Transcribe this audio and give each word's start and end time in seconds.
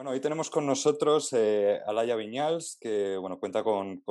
Bueno, 0.00 0.12
hoy 0.12 0.20
tenemos 0.20 0.48
con 0.48 0.64
nosotros 0.64 1.30
eh, 1.34 1.78
a 1.84 1.92
Laia 1.92 2.16
Viñals, 2.16 2.78
que 2.80 3.18
bueno, 3.18 3.38
cuenta 3.38 3.62
con, 3.62 4.02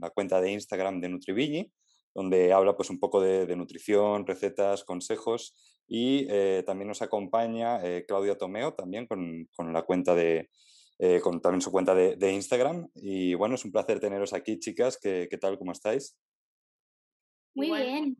la 0.00 0.10
cuenta 0.10 0.40
de 0.40 0.52
Instagram 0.52 1.00
de 1.00 1.08
Nutrivilli, 1.08 1.72
donde 2.14 2.52
habla 2.52 2.76
pues, 2.76 2.90
un 2.90 3.00
poco 3.00 3.20
de, 3.20 3.56
nutrición, 3.56 4.24
recetas, 4.24 4.84
consejos. 4.84 5.52
Y 5.88 6.28
eh, 6.30 6.62
también 6.64 6.86
nos 6.86 7.02
acompaña 7.02 7.84
eh, 7.84 8.04
Claudia 8.06 8.38
Tomeo, 8.38 8.74
también 8.74 9.08
con, 9.08 9.48
la 9.72 9.82
cuenta 9.82 10.14
de, 10.14 10.48
con 11.24 11.40
también 11.40 11.60
su 11.60 11.72
cuenta 11.72 11.92
de, 11.92 12.32
Instagram. 12.32 12.88
Y 12.94 13.34
bueno, 13.34 13.56
es 13.56 13.64
un 13.64 13.72
placer 13.72 13.98
teneros 13.98 14.34
aquí, 14.34 14.60
chicas. 14.60 14.96
¿Qué, 14.96 15.38
tal? 15.40 15.58
¿Cómo 15.58 15.72
estáis? 15.72 16.16
Muy 17.56 17.68
bien. 17.68 18.16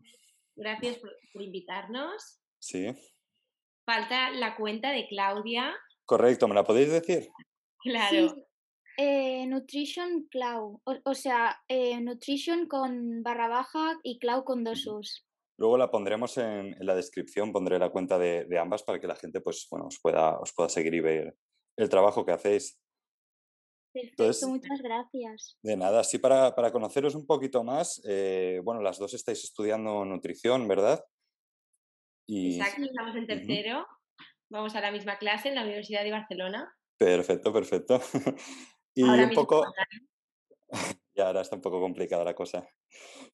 Gracias 0.56 0.98
por, 0.98 1.12
por 1.32 1.42
invitarnos. 1.42 2.40
Sí. 2.58 2.88
Falta 3.86 4.30
la 4.30 4.56
cuenta 4.56 4.90
de 4.90 5.06
Claudia 5.06 5.72
Correcto, 6.12 6.46
¿me 6.46 6.54
la 6.54 6.62
podéis 6.62 6.90
decir? 6.90 7.30
Claro. 7.78 8.36
Eh, 8.98 9.46
nutrition 9.46 10.28
Cloud, 10.30 10.80
o, 10.84 11.14
sea, 11.14 11.58
eh, 11.68 11.98
Nutrition 12.02 12.68
con 12.68 13.22
barra 13.22 13.48
baja 13.48 13.98
y 14.02 14.18
Cloud 14.18 14.44
con 14.44 14.62
dos 14.62 14.86
U's. 14.86 15.26
Luego 15.56 15.78
la 15.78 15.90
pondremos 15.90 16.36
en, 16.36 16.76
la 16.80 16.94
descripción, 16.94 17.50
pondré 17.50 17.78
la 17.78 17.88
cuenta 17.88 18.18
de, 18.18 18.46
ambas 18.58 18.82
para 18.82 19.00
que 19.00 19.06
la 19.06 19.16
gente 19.16 19.40
pues, 19.40 19.66
bueno, 19.70 19.86
os, 19.86 19.98
pueda, 20.02 20.38
os 20.38 20.52
pueda 20.52 20.68
seguir 20.68 20.92
y 20.92 21.00
ver 21.00 21.34
el 21.78 21.88
trabajo 21.88 22.26
que 22.26 22.32
hacéis. 22.32 22.78
Perfecto, 23.94 24.48
muchas 24.48 24.82
gracias. 24.82 25.56
De 25.62 25.78
nada, 25.78 26.00
así 26.00 26.18
para, 26.18 26.54
para 26.54 26.72
conoceros 26.72 27.14
un 27.14 27.24
poquito 27.24 27.64
más, 27.64 28.02
eh, 28.06 28.60
bueno, 28.62 28.82
las 28.82 28.98
dos 28.98 29.14
estáis 29.14 29.44
estudiando 29.44 30.04
nutrición, 30.04 30.68
¿verdad? 30.68 31.02
Exacto, 32.28 32.82
estamos 32.82 33.16
en 33.16 33.26
tercero 33.26 33.86
vamos 34.52 34.76
a 34.76 34.80
la 34.80 34.92
misma 34.92 35.16
clase 35.18 35.48
en 35.48 35.56
la 35.56 35.62
Universidad 35.62 36.04
de 36.04 36.12
Barcelona. 36.12 36.72
Perfecto, 36.98 37.52
perfecto. 37.52 38.00
y 38.94 39.02
un 39.02 39.30
poco... 39.30 39.64
ya 41.14 41.26
ahora 41.26 41.40
está 41.40 41.56
un 41.56 41.62
poco 41.62 41.80
complicada 41.80 42.22
la 42.22 42.34
cosa. 42.34 42.66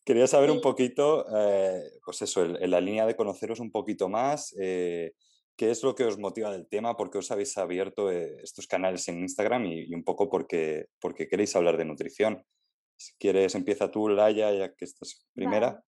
Quería 0.04 0.26
saber 0.26 0.50
un 0.50 0.60
poquito, 0.60 1.26
eh, 1.36 1.82
pues 2.04 2.22
eso, 2.22 2.44
en, 2.44 2.70
la 2.70 2.80
línea 2.80 3.04
de 3.04 3.16
conoceros 3.16 3.60
un 3.60 3.70
poquito 3.70 4.08
más, 4.08 4.54
eh, 4.60 5.12
qué 5.56 5.70
es 5.70 5.82
lo 5.82 5.94
que 5.94 6.04
os 6.04 6.18
motiva 6.18 6.52
del 6.52 6.68
tema, 6.68 6.96
por 6.96 7.10
qué 7.10 7.18
os 7.18 7.30
habéis 7.30 7.58
abierto 7.58 8.10
eh, 8.10 8.36
estos 8.42 8.66
canales 8.66 9.06
en 9.08 9.18
Instagram 9.20 9.66
y, 9.66 9.94
un 9.94 10.04
poco 10.04 10.28
por 10.28 10.46
qué, 10.46 10.86
queréis 11.28 11.54
hablar 11.56 11.76
de 11.76 11.84
nutrición. 11.84 12.44
Si 12.96 13.14
quieres, 13.16 13.54
empieza 13.54 13.90
tú, 13.90 14.08
Laia, 14.08 14.52
ya 14.52 14.74
que 14.74 14.84
estás 14.84 15.28
primera. 15.34 15.82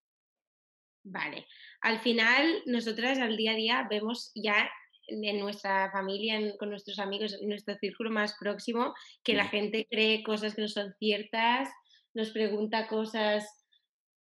vale. 1.04 1.46
Al 1.82 1.98
final, 2.00 2.62
nosotras 2.66 3.18
al 3.18 3.36
día 3.36 3.52
a 3.52 3.56
día 3.56 3.86
vemos 3.88 4.32
ya 4.34 4.70
en 5.10 5.40
nuestra 5.40 5.90
familia, 5.90 6.38
con 6.58 6.70
nuestros 6.70 6.98
amigos, 6.98 7.36
en 7.40 7.48
nuestro 7.48 7.74
círculo 7.76 8.10
más 8.10 8.34
próximo, 8.38 8.94
que 9.24 9.34
la 9.34 9.48
gente 9.48 9.86
cree 9.90 10.22
cosas 10.22 10.54
que 10.54 10.62
no 10.62 10.68
son 10.68 10.94
ciertas, 10.98 11.68
nos 12.14 12.30
pregunta 12.30 12.88
cosas 12.88 13.44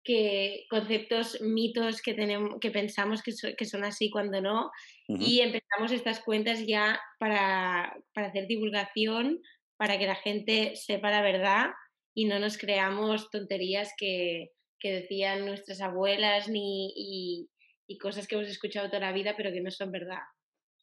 que 0.04 0.66
conceptos, 0.70 1.40
mitos 1.42 2.02
que 2.02 2.14
tenemos, 2.14 2.60
que 2.60 2.72
pensamos 2.72 3.22
que, 3.22 3.34
que 3.56 3.66
son 3.66 3.84
así 3.84 4.10
cuando 4.10 4.42
no, 4.42 4.72
y 5.08 5.42
empezamos 5.42 5.92
estas 5.92 6.22
cuentas 6.22 6.66
ya 6.66 7.00
para, 7.20 7.96
para, 8.14 8.28
hacer 8.28 8.48
divulgación, 8.48 9.40
para 9.78 10.00
que 10.00 10.08
la 10.08 10.16
gente 10.16 10.76
sepa 10.76 11.12
la 11.12 11.22
verdad 11.22 11.72
y 12.16 12.26
no 12.26 12.40
nos 12.40 12.58
creamos 12.58 13.30
tonterías 13.30 13.94
que, 13.98 14.52
que 14.80 14.92
decían 14.92 15.46
nuestras 15.46 15.82
abuelas 15.82 16.50
ni, 16.50 16.92
y, 16.96 17.50
y 17.88 17.98
cosas 17.98 18.28
que 18.28 18.36
hemos 18.36 18.48
escuchado 18.48 18.88
toda 18.88 19.02
la 19.02 19.12
vida 19.12 19.36
pero 19.38 19.52
que 19.52 19.62
no 19.62 19.70
son 19.70 19.92
verdad. 19.92 20.22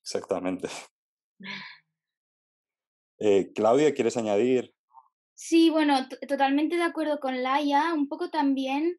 Exactamente. 0.02 0.68
Eh, 3.18 3.52
Claudia, 3.54 3.94
¿quieres 3.94 4.16
añadir? 4.16 4.74
Sí, 5.34 5.70
bueno, 5.70 6.08
totalmente 6.26 6.76
de 6.76 6.82
acuerdo 6.82 7.20
con 7.20 7.42
Laia. 7.42 7.92
Un 7.94 8.08
poco 8.08 8.30
también, 8.30 8.98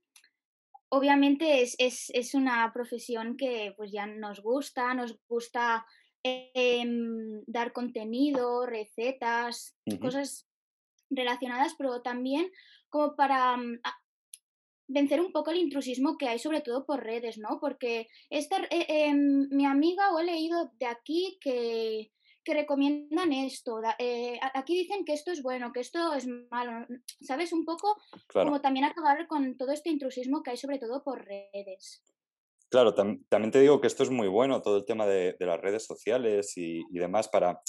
obviamente 0.89 1.61
es, 1.61 1.75
es, 1.77 2.33
una 2.33 2.71
profesión 2.73 3.37
que 3.37 3.73
pues 3.75 3.91
ya 3.91 4.05
nos 4.05 4.41
gusta, 4.41 4.93
nos 4.93 5.19
gusta 5.27 5.85
em, 6.23 7.43
dar 7.45 7.73
contenido, 7.73 8.65
recetas, 8.65 9.75
cosas 10.01 10.47
relacionadas, 11.09 11.75
pero 11.77 12.01
también 12.01 12.49
como 12.89 13.15
para 13.15 13.57
mm, 13.57 13.79
vencer 14.89 15.21
un 15.21 15.31
poco 15.31 15.51
el 15.51 15.59
intrusismo 15.59 16.17
que 16.17 16.27
hay 16.27 16.39
sobre 16.39 16.61
todo 16.61 16.85
por 16.85 17.03
redes, 17.03 17.37
¿no? 17.37 17.59
Porque 17.61 18.07
esta, 18.29 18.57
eh, 18.71 18.85
em, 18.89 19.47
mi 19.51 19.65
amiga 19.65 20.11
o 20.11 20.19
he 20.19 20.23
leído 20.23 20.71
de 20.79 20.87
aquí 20.87 21.37
que, 21.39 22.11
que 22.43 22.53
recomiendan 22.53 23.31
esto, 23.31 23.79
eh, 23.99 24.39
aquí 24.53 24.75
dicen 24.75 25.05
que 25.05 25.13
esto 25.13 25.31
es 25.31 25.43
bueno, 25.43 25.71
que 25.71 25.81
esto 25.81 26.13
es 26.13 26.27
malo, 26.49 26.87
¿sabes? 27.21 27.53
Un 27.53 27.65
poco 27.65 27.95
como 28.33 28.61
también 28.61 28.85
acabar 28.85 29.27
con 29.27 29.55
todo 29.57 29.71
este 29.71 29.91
intrusismo 29.91 30.41
que 30.41 30.51
hay 30.51 30.57
sobre 30.57 30.79
todo 30.79 31.03
por 31.03 31.23
redes. 31.23 32.03
Claro, 32.69 32.93
también 32.93 33.51
te 33.51 33.61
digo 33.61 33.81
que 33.81 33.87
esto 33.87 34.03
es 34.03 34.09
muy 34.09 34.27
bueno, 34.27 34.61
todo 34.61 34.77
el 34.77 34.85
tema 34.85 35.05
de, 35.07 35.35
las 35.39 35.59
redes 35.59 35.85
sociales 35.85 36.53
y, 36.55 36.83
demás, 36.91 37.27
para 37.27 37.61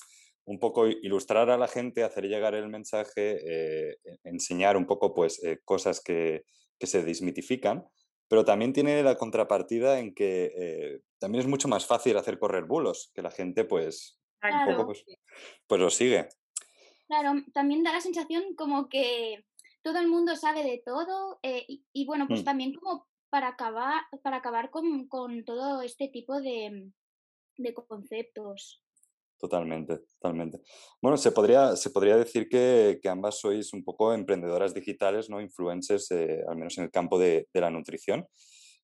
un 0.44 0.58
poco 0.58 0.86
ilustrar 0.88 1.48
a 1.50 1.56
la 1.56 1.68
gente, 1.68 2.02
hacer 2.02 2.24
llegar 2.24 2.54
el 2.54 2.68
mensaje, 2.68 3.38
eh, 3.44 3.96
e, 4.04 4.18
enseñar 4.24 4.76
un 4.76 4.86
poco 4.86 5.14
pues 5.14 5.40
cosas 5.64 6.02
que, 6.02 6.44
que 6.80 6.86
se 6.86 7.04
desmitifican, 7.04 7.86
pero 8.26 8.44
también 8.44 8.72
tiene 8.72 9.02
la 9.02 9.16
contrapartida 9.16 10.00
en 10.00 10.14
que 10.14 10.52
eh, 10.56 11.00
también 11.18 11.42
es 11.42 11.48
mucho 11.48 11.68
más 11.68 11.86
fácil 11.86 12.16
hacer 12.16 12.38
correr 12.38 12.64
bulos, 12.64 13.12
que 13.14 13.22
la 13.22 13.30
gente 13.30 13.64
pues, 13.64 14.18
un 14.42 14.72
poco, 14.74 14.86
pues, 14.86 15.04
pues, 15.66 15.80
lo 15.80 15.90
sigue. 15.90 16.28
Claro, 17.06 17.42
también 17.52 17.82
da 17.82 17.92
la 17.92 18.00
sensación 18.00 18.54
como 18.56 18.88
que 18.88 19.44
todo 19.82 19.98
el 19.98 20.08
mundo 20.08 20.34
sabe 20.36 20.62
de 20.62 20.82
todo 20.84 21.38
eh, 21.42 21.66
y, 21.92 22.06
bueno, 22.06 22.26
pues 22.26 22.40
mm. 22.40 22.44
también 22.44 22.74
como 22.74 23.06
para 23.28 23.48
acabar, 23.48 24.02
para 24.22 24.38
acabar 24.38 24.70
con, 24.70 25.06
con 25.08 25.44
todo 25.44 25.82
este 25.82 26.08
tipo 26.08 26.40
de, 26.40 26.90
de 27.58 27.74
conceptos. 27.74 28.82
Totalmente, 29.40 30.00
totalmente. 30.20 30.60
Bueno, 31.00 31.16
se 31.16 31.32
podría, 31.32 31.74
se 31.74 31.88
podría 31.88 32.16
decir 32.16 32.46
que, 32.46 33.00
ambas 33.08 33.40
sois 33.40 33.72
un 33.72 33.82
poco 33.82 34.12
emprendedoras 34.12 34.74
digitales, 34.74 35.30
¿no? 35.30 35.40
Influencers, 35.40 36.10
eh, 36.10 36.42
al 36.46 36.56
menos 36.56 36.76
en 36.76 36.84
el 36.84 36.90
campo 36.90 37.18
de, 37.18 37.48
la 37.54 37.70
nutrición. 37.70 38.26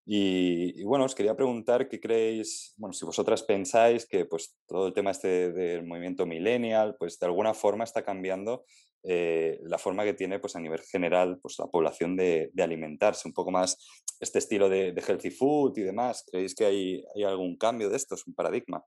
Y, 0.07 0.83
bueno, 0.85 1.05
os 1.05 1.15
quería 1.15 1.37
preguntar 1.37 1.89
qué 1.89 2.01
creéis, 2.01 2.73
bueno, 2.79 2.95
si 2.95 3.05
vosotras 3.05 3.43
pensáis 3.43 4.07
que 4.07 4.25
pues 4.25 4.57
todo 4.67 4.87
el 4.87 4.95
tema 4.95 5.11
este 5.11 5.53
del 5.53 5.85
movimiento 5.85 6.25
millennial, 6.25 6.97
pues 6.99 7.19
de 7.19 7.27
alguna 7.27 7.53
forma 7.53 7.85
está 7.85 8.03
cambiando 8.03 8.65
eh, 9.03 9.59
la 9.65 9.79
forma 9.79 10.05
que 10.05 10.15
tiene 10.15 10.39
pues 10.39 10.57
a 10.57 10.61
nivel 10.61 10.81
general 10.81 11.39
pues 11.43 11.59
la 11.59 11.67
población 11.67 12.17
de, 12.17 12.51
alimentarse, 12.59 13.29
un 13.29 13.35
poco 13.35 13.51
más 13.51 13.77
este 14.21 14.39
estilo 14.39 14.69
de, 14.71 14.95
healthy 15.07 15.31
food 15.31 15.77
y 15.77 15.83
demás. 15.83 16.25
¿Creéis 16.31 16.55
que 16.55 16.65
hay, 16.65 17.05
hay 17.15 17.25
algún 17.25 17.59
cambio 17.59 17.91
de 17.91 17.97
esto? 17.97 18.15
¿Es 18.15 18.27
un 18.27 18.35
paradigma? 18.35 18.83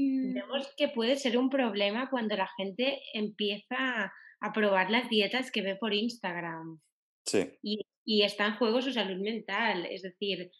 Mm. 0.00 0.34
Vemos 0.34 0.72
que 0.76 0.88
puede 0.88 1.16
ser 1.16 1.36
un 1.36 1.50
problema 1.50 2.08
cuando 2.08 2.36
la 2.36 2.48
gente 2.56 3.02
empieza 3.12 4.12
a 4.40 4.52
probar 4.52 4.90
las 4.90 5.10
dietas 5.10 5.50
que 5.50 5.62
ve 5.62 5.76
por 5.76 5.92
Instagram. 5.92 6.80
Sí. 7.26 7.50
Y, 7.62 7.86
está 8.22 8.46
en 8.46 8.56
juego 8.56 8.82
su 8.82 8.92
salud 8.92 9.20
mental. 9.22 9.86
Es 9.86 10.02
decir, 10.02 10.50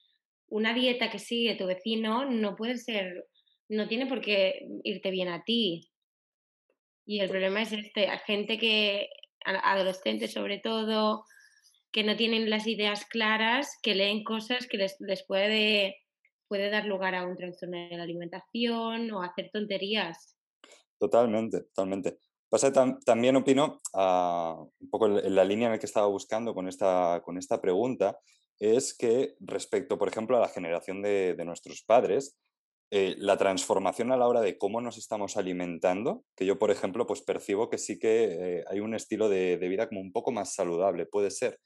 una 0.49 0.75
dieta 0.75 1.11
que 1.11 1.19
sigue 1.19 1.57
tu 1.57 1.67
vecino 1.67 2.25
no 2.25 2.55
puede 2.55 2.77
ser, 2.77 3.27
no 3.69 3.89
tiene 3.89 4.07
por 4.07 4.21
qué 4.21 4.67
irte 4.85 5.11
bien 5.11 5.29
a 5.29 5.43
ti. 5.43 5.91
Y 7.07 7.21
el 7.21 7.29
problema 7.29 7.63
es 7.63 7.73
este, 7.73 8.09
gente 8.27 8.59
que, 8.59 9.09
adolescentes 9.45 10.33
sobre 10.33 10.59
todo, 10.59 11.25
que 11.91 12.05
no 12.05 12.15
tienen 12.15 12.51
las 12.51 12.69
ideas 12.69 13.05
claras, 13.07 13.79
que 13.83 13.97
leen 13.97 14.23
cosas 14.23 14.69
que 14.69 14.77
les, 14.77 14.97
les 15.01 15.27
puede 15.27 15.97
puede 16.51 16.69
dar 16.69 16.85
lugar 16.85 17.15
a 17.15 17.25
un 17.25 17.37
trastorno 17.37 17.79
de 17.79 17.97
la 17.97 18.03
alimentación 18.03 19.09
o 19.13 19.23
hacer 19.23 19.51
tonterías. 19.53 20.37
Totalmente, 20.99 21.63
totalmente. 21.63 22.19
Pasa 22.49 22.73
también 23.05 23.37
opino, 23.37 23.81
ah, 23.95 24.57
un 24.81 24.91
poco 24.91 25.07
en 25.07 25.33
la 25.37 25.45
línea 25.45 25.67
en 25.67 25.73
la 25.75 25.79
que 25.79 25.87
estaba 25.87 26.09
buscando 26.09 26.53
con 26.53 26.67
esta, 26.67 27.23
con 27.25 27.39
esta 27.39 27.61
pregunta, 27.61 28.19
es 28.59 28.99
que 28.99 29.37
respecto, 29.39 29.97
por 29.97 30.09
ejemplo, 30.09 30.37
a 30.37 30.41
la 30.41 30.49
generación 30.49 31.03
de, 31.03 31.37
nuestros 31.45 31.85
padres, 31.85 32.37
eh, 32.91 33.15
la 33.19 33.37
transformación 33.37 34.11
a 34.11 34.17
la 34.17 34.27
hora 34.27 34.41
de 34.41 34.59
cómo 34.59 34.81
nos 34.81 34.99
estamos 34.99 35.37
alimentando, 35.37 36.25
que 36.35 36.47
yo, 36.47 36.59
por 36.59 36.73
ejemplo, 36.73 37.07
pues 37.07 37.23
percibo 37.23 37.71
que 37.71 37.79
sí 37.79 38.01
que 38.01 38.25
eh, 38.25 38.65
hay 38.67 38.81
un 38.81 38.97
estilo 38.97 39.29
de, 39.29 39.57
vida 39.57 39.89
como 39.89 40.01
un 40.01 40.11
poco 40.11 40.33
más 40.33 40.53
saludable, 40.53 41.07
puede 41.07 41.31
ser. 41.31 41.61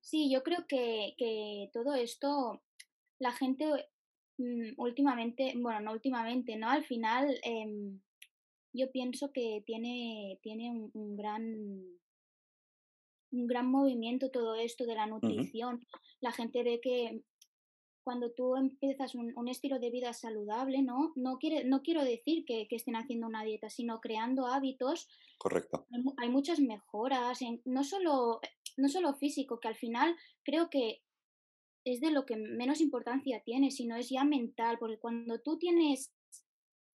Sí, 0.00 0.28
yo 0.28 0.42
creo 0.42 0.66
que, 0.68 1.14
que 1.16 1.70
todo 1.72 1.94
esto 1.94 2.60
la 3.18 3.32
gente 3.32 3.66
mm, 4.38 4.74
últimamente, 4.76 5.54
bueno, 5.56 5.80
no 5.80 5.92
últimamente, 5.92 6.56
¿no? 6.56 6.70
Al 6.70 6.84
final 6.84 7.38
em, 7.42 8.00
yo 8.72 8.90
pienso 8.90 9.32
que 9.32 9.62
tiene, 9.66 10.38
tiene 10.42 10.70
un, 10.92 11.16
gran 11.16 11.42
un 13.32 13.46
gran 13.46 13.66
movimiento 13.66 14.30
todo 14.30 14.54
esto 14.54 14.84
de 14.84 14.94
la 14.94 15.06
nutrición. 15.06 15.84
La 16.20 16.32
gente 16.32 16.62
ve 16.62 16.80
que 16.80 17.24
cuando 18.04 18.30
tú 18.32 18.54
empiezas 18.54 19.14
un, 19.14 19.48
estilo 19.48 19.78
de 19.78 19.90
vida 19.90 20.12
saludable, 20.12 20.82
¿no? 20.82 21.12
No, 21.16 21.38
quiere, 21.38 21.64
no 21.64 21.82
quiero 21.82 22.04
decir 22.04 22.44
que, 22.44 22.68
estén 22.70 22.96
haciendo 22.96 23.26
una 23.26 23.42
dieta, 23.42 23.70
sino 23.70 24.00
creando 24.00 24.46
hábitos. 24.46 25.08
Correcto. 25.38 25.86
Hay, 26.18 26.28
muchas 26.28 26.60
mejoras, 26.60 27.40
en, 27.40 27.62
no, 27.64 27.82
solo, 27.82 28.40
no 28.76 28.88
solo 28.88 29.14
físico, 29.14 29.58
que 29.58 29.68
al 29.68 29.76
final 29.76 30.14
creo 30.44 30.68
que 30.68 31.02
es 31.84 32.00
de 32.00 32.10
lo 32.10 32.24
que 32.24 32.36
menos 32.36 32.80
importancia 32.80 33.42
tiene, 33.44 33.70
sino 33.70 33.96
es 33.96 34.08
ya 34.08 34.24
mental, 34.24 34.78
porque 34.78 34.98
cuando 34.98 35.40
tú 35.40 35.58
tienes 35.58 36.12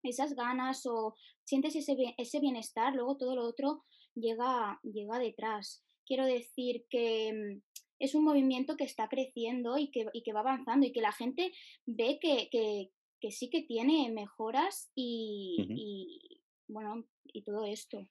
esas 0.02 0.34
ganas 0.34 0.86
o 0.86 1.14
sientes 1.44 1.74
ese, 1.74 1.96
ese 2.18 2.40
bienestar, 2.40 2.94
luego 2.94 3.16
todo 3.16 3.34
lo 3.34 3.44
otro 3.44 3.84
llega, 4.14 4.80
llega 4.82 5.18
detrás. 5.18 5.84
Quiero 6.06 6.24
decir 6.24 6.86
que 6.88 7.32
mm, 7.32 7.62
es 7.98 8.14
un 8.14 8.24
movimiento 8.24 8.76
que 8.76 8.84
está 8.84 9.08
creciendo 9.08 9.78
y 9.78 9.90
que, 9.90 10.06
y 10.12 10.22
que 10.22 10.32
va 10.32 10.40
avanzando 10.40 10.86
y 10.86 10.92
que 10.92 11.00
la 11.00 11.12
gente 11.12 11.52
ve 11.86 12.18
que, 12.20 12.48
que, 12.50 12.92
que 13.20 13.30
sí 13.30 13.50
que 13.50 13.62
tiene 13.62 14.10
mejoras 14.12 14.90
y, 14.94 15.56
y, 15.58 16.40
bueno, 16.68 17.04
y 17.24 17.42
todo 17.42 17.64
esto. 17.64 18.06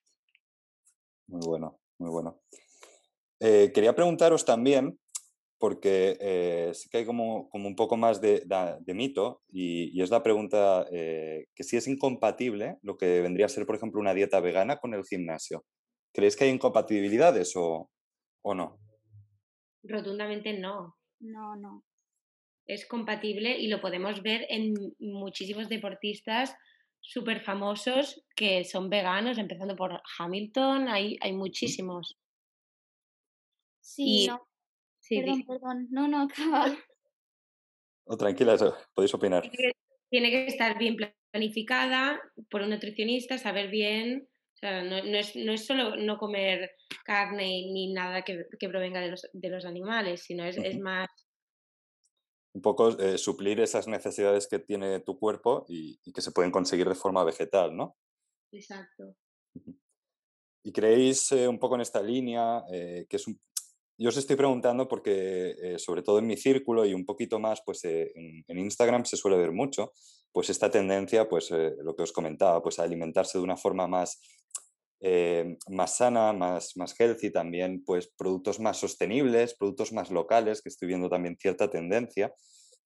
Muy 1.27 1.45
bueno, 1.45 1.79
muy 1.97 2.09
bueno. 2.09 2.41
Eh, 3.39 3.71
quería 3.73 3.95
preguntaros 3.95 4.45
también, 4.45 4.99
porque 5.65 6.15
eh, 6.21 6.71
sí 6.75 6.89
que 6.91 6.99
hay 6.99 7.05
como, 7.05 7.49
como, 7.49 7.67
un 7.67 7.75
poco 7.75 7.97
más 7.97 8.21
de, 8.21 8.43
de, 8.45 8.93
mito, 8.93 9.41
y, 9.47 9.89
y, 9.97 10.03
es 10.03 10.11
la 10.11 10.21
pregunta 10.21 10.85
eh, 10.91 11.47
que 11.55 11.63
si 11.63 11.75
es 11.75 11.87
incompatible 11.87 12.77
lo 12.83 12.97
que 12.97 13.21
vendría 13.21 13.47
a 13.47 13.49
ser, 13.49 13.65
por 13.65 13.75
ejemplo, 13.75 13.99
una 13.99 14.13
dieta 14.13 14.39
vegana 14.41 14.77
con 14.77 14.93
el 14.93 15.03
gimnasio. 15.03 15.65
¿Creéis 16.13 16.35
que 16.35 16.43
hay 16.43 16.51
incompatibilidades 16.51 17.55
o, 17.55 17.89
o 18.43 18.53
no? 18.53 18.77
Rotundamente 19.81 20.53
no. 20.53 20.97
No, 21.19 21.55
no. 21.55 21.83
Es 22.67 22.85
compatible 22.87 23.57
y 23.57 23.67
lo 23.67 23.81
podemos 23.81 24.21
ver 24.21 24.45
en 24.49 24.75
muchísimos 24.99 25.67
deportistas 25.67 26.53
súper 27.01 27.41
famosos 27.41 28.23
que 28.35 28.65
son 28.65 28.87
veganos, 28.91 29.39
empezando 29.39 29.75
por 29.75 29.99
Hamilton, 30.19 30.89
hay, 30.89 31.17
hay 31.21 31.33
muchísimos. 31.33 32.19
Sí, 33.81 34.27
no. 34.27 34.47
Perdón, 35.09 35.43
perdón. 35.45 35.87
No, 35.91 36.07
no, 36.07 36.21
acaba. 36.31 36.75
Oh, 38.05 38.17
tranquila, 38.17 38.55
podéis 38.93 39.13
opinar. 39.13 39.49
Tiene 40.09 40.29
que, 40.29 40.47
estar 40.47 40.77
bien 40.77 40.95
planificada 41.31 42.21
por 42.49 42.61
un 42.61 42.69
nutricionista, 42.69 43.37
saber 43.37 43.69
bien. 43.69 44.27
O 44.53 44.57
sea, 44.57 44.83
no, 44.83 44.97
es, 44.97 45.35
no 45.35 45.51
es 45.51 45.65
solo 45.65 45.97
no 45.97 46.17
comer 46.17 46.71
carne 47.03 47.43
ni 47.43 47.91
nada 47.91 48.21
que, 48.21 48.45
provenga 48.69 49.01
de 49.01 49.09
los, 49.09 49.27
de 49.33 49.49
los, 49.49 49.65
animales, 49.65 50.23
sino 50.23 50.45
es, 50.45 50.57
es 50.57 50.79
más... 50.79 51.09
Un 52.53 52.61
poco 52.61 52.97
eh, 52.99 53.17
suplir 53.17 53.59
esas 53.59 53.87
necesidades 53.87 54.47
que 54.47 54.59
tiene 54.59 55.01
tu 55.01 55.19
cuerpo 55.19 55.65
y, 55.67 55.99
que 56.13 56.21
se 56.21 56.31
pueden 56.31 56.51
conseguir 56.51 56.87
de 56.87 56.95
forma 56.95 57.23
vegetal, 57.25 57.75
¿no? 57.75 57.97
Exacto. 58.53 59.17
¿Y 60.63 60.71
creéis 60.71 61.31
eh, 61.33 61.49
un 61.49 61.59
poco 61.59 61.75
en 61.75 61.81
esta 61.81 62.01
línea, 62.01 62.63
eh, 62.71 63.05
que 63.09 63.17
es 63.17 63.27
un... 63.27 63.37
Yo 63.97 64.09
os 64.09 64.17
estoy 64.17 64.35
preguntando 64.35 64.87
porque, 64.87 65.75
sobre 65.77 66.01
todo 66.01 66.19
en 66.19 66.27
mi 66.27 66.35
círculo 66.35 66.85
y 66.85 66.93
un 66.93 67.05
poquito 67.05 67.39
más, 67.39 67.61
pues 67.65 67.83
en, 67.85 68.43
en, 68.47 68.59
Instagram 68.59 69.05
se 69.05 69.15
suele 69.15 69.37
ver 69.37 69.51
mucho, 69.51 69.93
pues 70.33 70.49
esta 70.49 70.69
tendencia, 70.69 71.29
pues 71.29 71.49
lo 71.51 71.95
que 71.95 72.03
os 72.03 72.11
comentaba, 72.11 72.61
pues 72.61 72.77
a 72.79 72.83
alimentarse 72.83 73.37
de 73.37 73.43
una 73.43 73.55
forma 73.55 73.87
más 73.87 74.19
eh, 75.07 75.57
más 75.69 75.97
sana, 75.97 76.33
más, 76.33 76.75
más 76.77 76.99
healthy, 76.99 77.31
también 77.31 77.83
pues 77.85 78.11
productos 78.17 78.59
más 78.59 78.77
sostenibles, 78.77 79.53
productos 79.53 79.91
más 79.93 80.09
locales, 80.09 80.61
que 80.63 80.69
estoy 80.69 80.87
viendo 80.87 81.09
también 81.09 81.37
cierta 81.39 81.69
tendencia. 81.69 82.33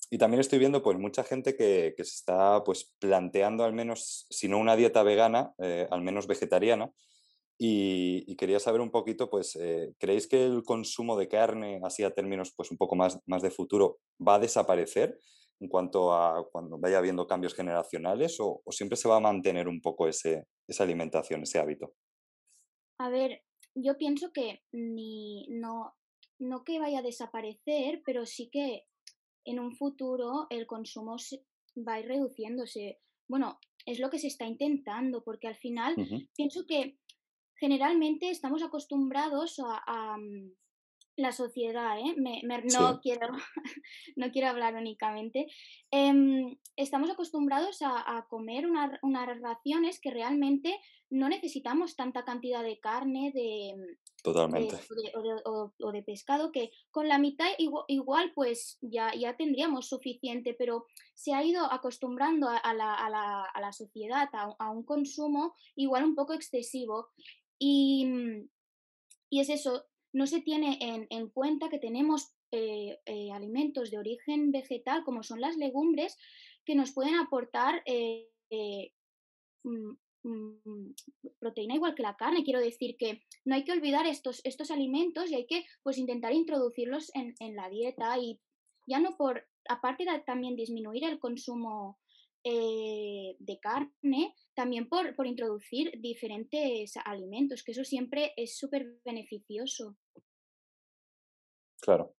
Y 0.10 0.18
también 0.18 0.42
estoy 0.42 0.60
viendo 0.60 0.82
pues 0.82 0.98
mucha 0.98 1.24
gente 1.24 1.56
que, 1.56 1.94
que 1.96 2.04
se 2.04 2.16
está 2.16 2.64
pues 2.64 2.94
planteando 3.00 3.64
al 3.64 3.74
menos, 3.74 4.26
si 4.30 4.50
no 4.50 4.58
una 4.58 4.76
dieta 4.76 5.04
vegana, 5.04 5.54
eh, 5.60 5.88
al 5.92 6.02
menos 6.02 6.28
vegetariana. 6.28 6.92
Y, 7.62 8.36
quería 8.38 8.60
saber 8.60 8.80
un 8.80 8.90
poquito, 8.90 9.30
pues, 9.30 9.58
eh, 9.58 9.94
¿creéis 10.00 10.28
que 10.28 10.46
el 10.46 10.64
consumo 10.64 11.18
de 11.18 11.28
carne, 11.28 11.82
así 11.84 12.04
a 12.04 12.14
términos 12.14 12.54
pues 12.56 12.72
un 12.72 12.78
poco 12.78 12.96
más, 12.96 13.20
más 13.26 13.42
de 13.42 13.52
futuro, 13.52 14.00
va 14.26 14.36
a 14.36 14.40
desaparecer 14.40 15.20
en 15.60 15.68
cuanto 15.68 16.14
a 16.14 16.48
cuando 16.54 16.78
vaya 16.80 17.00
habiendo 17.00 17.28
cambios 17.28 17.54
generacionales 17.54 18.40
o, 18.40 18.62
o 18.64 18.72
siempre 18.72 18.96
se 18.96 19.10
va 19.10 19.18
a 19.18 19.20
mantener 19.20 19.68
un 19.68 19.82
poco 19.82 20.08
ese, 20.08 20.46
esa 20.70 20.84
alimentación, 20.84 21.44
ese 21.44 21.60
hábito? 21.60 21.96
A 22.98 23.10
ver, 23.10 23.42
yo 23.76 23.98
pienso 23.98 24.32
que 24.32 24.62
ni 24.72 25.48
no, 25.50 25.96
no 26.40 26.64
que 26.64 26.80
vaya 26.80 27.00
a 27.00 27.04
desaparecer, 27.04 28.02
pero 28.06 28.26
sí 28.26 28.50
que 28.50 28.84
en 29.46 29.60
un 29.60 29.76
futuro 29.76 30.48
el 30.50 30.66
consumo 30.66 31.18
va 31.88 31.94
a 31.96 32.00
ir 32.00 32.08
reduciéndose. 32.08 33.00
Bueno, 33.28 33.60
es 33.86 34.00
lo 34.00 34.10
que 34.10 34.20
se 34.20 34.28
está 34.28 34.46
intentando, 34.46 35.24
porque 35.24 35.48
al 35.48 35.56
final 35.56 35.96
pienso 36.36 36.66
que 36.68 36.98
generalmente 37.60 38.30
estamos 38.30 38.64
acostumbrados 38.64 39.60
a, 39.60 40.18
mm, 40.18 40.52
la 41.16 41.34
sociedad, 41.34 42.00
¿eh? 42.00 42.16
no, 42.74 43.02
quiero, 43.02 43.28
no 44.16 44.32
quiero 44.32 44.48
hablar 44.48 44.76
únicamente. 44.76 45.48
Em, 45.92 46.58
estamos 46.78 47.10
acostumbrados 47.10 47.82
a, 47.82 48.26
comer 48.30 48.66
unas 49.02 49.42
raciones 49.42 50.00
que 50.00 50.12
realmente 50.12 50.80
no 51.10 51.28
necesitamos 51.28 51.96
tanta 51.96 52.24
cantidad 52.24 52.64
de 52.64 52.80
carne, 52.80 53.32
de, 53.34 53.98
Totalmente. 54.24 54.78
o, 55.46 55.92
de, 55.92 56.04
pescado, 56.04 56.52
que 56.52 56.72
con 56.92 57.08
la 57.08 57.18
mitad 57.18 57.48
igual, 57.88 58.32
pues 58.36 58.78
ya, 58.82 59.12
ya 59.16 59.36
tendríamos 59.36 59.88
suficiente, 59.88 60.56
pero 60.58 60.86
se 61.16 61.34
ha 61.34 61.44
ido 61.44 61.66
acostumbrando 61.72 62.48
a, 62.50 62.74
la, 62.74 62.94
a 62.94 63.10
la, 63.10 63.44
a 63.44 63.62
la 63.62 63.74
sociedad 63.74 64.30
a, 64.34 64.72
un 64.72 64.84
consumo 64.84 65.56
igual 65.76 66.04
un 66.04 66.16
poco 66.16 66.34
excesivo. 66.34 67.10
Y, 67.60 68.08
y 69.30 69.40
es 69.42 69.50
eso, 69.50 69.86
no 70.14 70.26
se 70.28 70.42
tiene 70.42 70.80
en, 71.10 71.30
cuenta 71.30 71.70
que 71.70 71.78
tenemos 71.78 72.34
eh, 72.52 73.00
eh, 73.06 73.32
alimentos 73.32 73.92
de 73.92 74.00
origen 74.00 74.52
vegetal, 74.52 75.04
como 75.04 75.24
son 75.24 75.42
las 75.42 75.58
legumbres, 75.58 76.18
que 76.66 76.76
nos 76.76 76.92
pueden 76.92 77.16
aportar 77.16 77.84
eh, 77.86 78.30
mm, 79.64 79.92
mm, 80.24 80.94
proteína 81.40 81.76
igual 81.76 81.96
que 81.96 82.04
la 82.04 82.16
carne. 82.16 82.44
Quiero 82.44 82.60
decir 82.60 82.96
que 82.98 83.22
no 83.46 83.56
hay 83.56 83.64
que 83.64 83.72
olvidar 83.72 84.08
estos, 84.08 84.42
estos 84.44 84.72
alimentos 84.72 85.30
y 85.30 85.36
hay 85.36 85.46
que 85.46 85.66
pues, 85.84 85.98
intentar 85.98 86.34
introducirlos 86.34 87.12
en, 87.14 87.36
en 87.40 87.56
la 87.56 87.70
dieta 87.70 88.18
y 88.18 88.40
ya 88.88 89.00
no 89.00 89.16
por, 89.16 89.48
aparte 89.68 90.06
de 90.06 90.20
también 90.22 90.56
disminuir 90.56 91.04
el 91.04 91.20
consumo 91.20 92.00
eh, 92.44 93.36
de 93.40 93.60
carne, 93.60 94.34
también 94.54 94.88
por, 94.88 95.14
por, 95.16 95.28
introducir 95.28 95.92
diferentes 96.00 96.94
alimentos, 97.04 97.64
que 97.64 97.74
eso 97.74 97.84
siempre 97.84 98.34
es 98.38 98.58
súper 98.58 99.00
beneficioso. 99.04 99.98
Claro. 101.82 102.16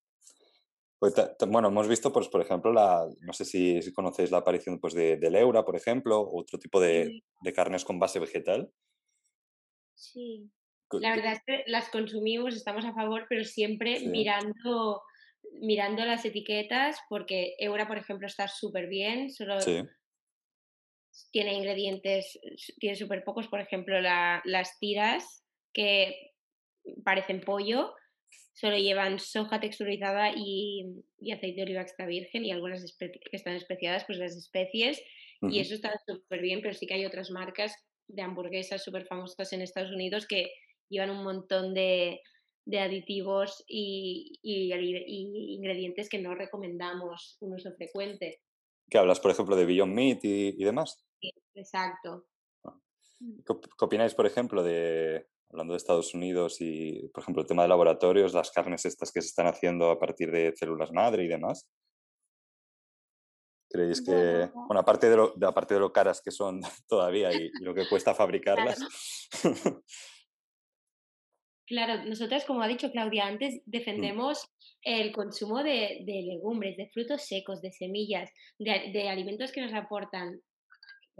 Pues, 0.98 1.14
bueno, 1.48 1.68
hemos 1.68 1.88
visto, 1.88 2.12
pues, 2.12 2.28
por 2.28 2.42
ejemplo, 2.42 2.70
la, 2.70 3.08
no 3.22 3.32
sé 3.32 3.46
si, 3.46 3.80
conocéis 3.94 4.30
la 4.30 4.38
aparición 4.38 4.78
pues, 4.78 4.92
de, 4.92 5.16
de 5.16 5.30
leura, 5.30 5.64
por 5.64 5.74
ejemplo, 5.74 6.28
otro 6.30 6.58
tipo 6.58 6.80
de, 6.80 7.22
de, 7.40 7.52
carnes 7.54 7.86
con 7.86 7.98
base 7.98 8.18
vegetal. 8.18 8.70
Sí. 9.94 10.50
La 10.92 11.16
verdad 11.16 11.32
es 11.32 11.42
que 11.46 11.64
las 11.66 11.88
consumimos, 11.88 12.54
estamos 12.54 12.84
a 12.84 12.92
favor, 12.92 13.24
pero 13.28 13.44
siempre 13.44 14.00
mirando 14.00 15.02
mirando 15.62 16.04
las 16.04 16.24
etiquetas, 16.26 16.98
porque 17.08 17.54
Eura, 17.58 17.88
por 17.88 17.96
ejemplo, 17.96 18.26
está 18.26 18.46
súper 18.46 18.88
bien, 18.88 19.30
solo 19.30 19.58
sí 19.60 19.82
tiene 21.30 21.54
ingredientes, 21.54 22.38
tiene 22.78 22.96
súper 22.96 23.24
pocos, 23.24 23.48
por 23.48 23.60
ejemplo, 23.60 24.00
las 24.00 24.78
tiras 24.78 25.44
que 25.72 26.32
parecen 27.04 27.40
pollo, 27.40 27.92
solo 28.54 28.76
llevan 28.76 29.18
soja 29.18 29.60
texturizada 29.60 30.32
y, 30.36 30.84
aceite 31.32 31.56
de 31.56 31.62
oliva 31.62 31.82
extra 31.82 32.06
virgen 32.06 32.44
y 32.44 32.50
algunas 32.50 32.96
que 32.98 33.36
están 33.36 33.56
especiadas, 33.56 34.04
pues 34.06 34.18
las 34.18 34.36
especies, 34.36 35.02
y 35.42 35.60
eso 35.60 35.74
está 35.74 35.92
súper 36.06 36.42
bien, 36.42 36.60
pero 36.60 36.74
sí 36.74 36.86
que 36.86 36.94
hay 36.94 37.06
otras 37.06 37.30
marcas 37.30 37.74
de 38.08 38.22
hamburguesas 38.22 38.84
súper 38.84 39.06
famosas 39.06 39.52
en 39.54 39.62
Estados 39.62 39.90
Unidos 39.90 40.26
que 40.26 40.52
llevan 40.90 41.10
un 41.10 41.24
montón 41.24 41.72
de, 41.72 42.20
aditivos 42.78 43.64
y, 43.66 44.38
ingredientes 44.42 46.10
que 46.10 46.18
no 46.18 46.34
recomendamos 46.34 47.38
un 47.40 47.54
uso 47.54 47.72
frecuente. 47.72 48.42
¿Qué 48.90 48.98
hablas, 48.98 49.20
por 49.20 49.30
ejemplo, 49.30 49.56
de 49.56 49.64
Beyond 49.64 49.94
Meat 49.94 50.24
y 50.24 50.64
demás? 50.64 51.09
Exacto. 51.54 52.26
Ah. 52.64 52.76
Mm. 53.20 53.42
¿Qué, 53.46 53.84
opináis, 53.84 54.14
por 54.14 54.26
ejemplo, 54.26 54.62
de, 54.62 55.26
hablando 55.50 55.72
de 55.72 55.78
Estados 55.78 56.14
Unidos 56.14 56.60
y, 56.60 57.08
por 57.08 57.22
ejemplo, 57.22 57.42
el 57.42 57.48
tema 57.48 57.62
de 57.62 57.68
laboratorios, 57.68 58.34
las 58.34 58.50
carnes 58.50 58.84
estas 58.86 59.12
que 59.12 59.20
se 59.20 59.28
están 59.28 59.46
haciendo 59.46 59.90
a 59.90 59.98
partir 59.98 60.30
de 60.30 60.54
células 60.56 60.92
madre 60.92 61.24
y 61.24 61.28
demás? 61.28 61.68
¿Creéis 63.72 64.02
que, 64.04 64.50
bueno, 64.66 64.80
aparte 64.80 65.08
de 65.08 65.16
lo, 65.16 65.32
aparte 65.46 65.74
de 65.74 65.80
lo 65.80 65.92
caras 65.92 66.20
que 66.20 66.32
son 66.32 66.60
todavía 66.88 67.32
y, 67.32 67.50
lo 67.60 67.72
que 67.72 67.88
cuesta 67.88 68.14
fabricarlas? 68.14 68.80
Claro, 71.70 72.04
nosotras, 72.04 72.44
como 72.44 72.62
ha 72.62 72.68
dicho 72.68 72.90
Claudia 72.90 73.26
antes, 73.26 73.54
Mm. 73.66 73.70
defendemos 73.70 74.44
el 74.82 75.12
consumo 75.12 75.62
de, 75.62 76.02
de 76.04 76.22
legumbres, 76.26 76.76
de 76.76 76.90
frutos 76.92 77.26
secos, 77.26 77.62
de 77.62 77.70
semillas, 77.70 78.28
de, 78.58 78.90
de 78.92 79.08
alimentos 79.08 79.52
que 79.52 79.60
nos 79.60 79.72
aportan 79.72 80.40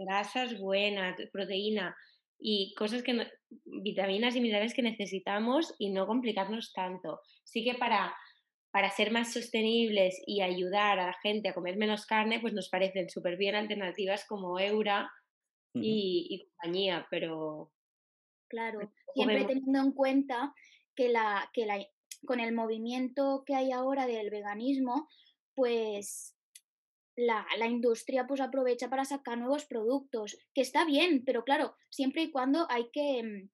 grasas 0.05 0.59
buenas, 0.59 1.17
proteína 1.31 1.95
y 2.39 2.73
cosas 2.75 3.03
que 3.03 3.13
no- 3.13 3.25
vitaminas 3.83 4.35
y 4.35 4.41
minerales 4.41 4.73
que 4.73 4.81
necesitamos 4.81 5.75
y 5.77 5.91
no 5.91 6.07
complicarnos 6.07 6.73
tanto. 6.73 7.21
Sí 7.43 7.63
que 7.63 7.75
para, 7.75 8.13
para 8.71 8.89
ser 8.89 9.11
más 9.11 9.33
sostenibles 9.33 10.21
y 10.25 10.41
ayudar 10.41 10.99
a 10.99 11.07
la 11.07 11.13
gente 11.21 11.49
a 11.49 11.53
comer 11.53 11.77
menos 11.77 12.05
carne, 12.05 12.39
pues 12.39 12.53
nos 12.53 12.69
parecen 12.69 13.09
súper 13.09 13.37
bien 13.37 13.55
alternativas 13.55 14.25
como 14.27 14.59
Eura 14.59 15.11
y, 15.73 16.27
y 16.29 16.47
compañía, 16.47 17.07
pero 17.09 17.71
Claro, 18.49 18.79
siempre 19.15 19.45
teniendo 19.45 19.79
en 19.79 19.91
cuenta 19.93 20.53
que 20.95 21.09
la, 21.09 21.49
que 21.53 21.65
la, 21.65 21.79
con 22.25 22.39
el 22.39 22.53
movimiento 22.53 23.43
que 23.45 23.55
hay 23.55 23.71
ahora 23.71 24.05
del 24.07 24.29
veganismo, 24.29 25.07
pues 25.55 26.35
la, 27.21 27.45
la 27.57 27.67
industria 27.67 28.27
pues 28.27 28.41
aprovecha 28.41 28.89
para 28.89 29.05
sacar 29.05 29.37
nuevos 29.37 29.65
productos, 29.65 30.37
que 30.53 30.61
está 30.61 30.85
bien, 30.85 31.23
pero 31.25 31.43
claro, 31.43 31.75
siempre 31.89 32.23
y 32.23 32.31
cuando 32.31 32.67
hay 32.69 32.89
que, 32.91 33.23
mm, 33.23 33.49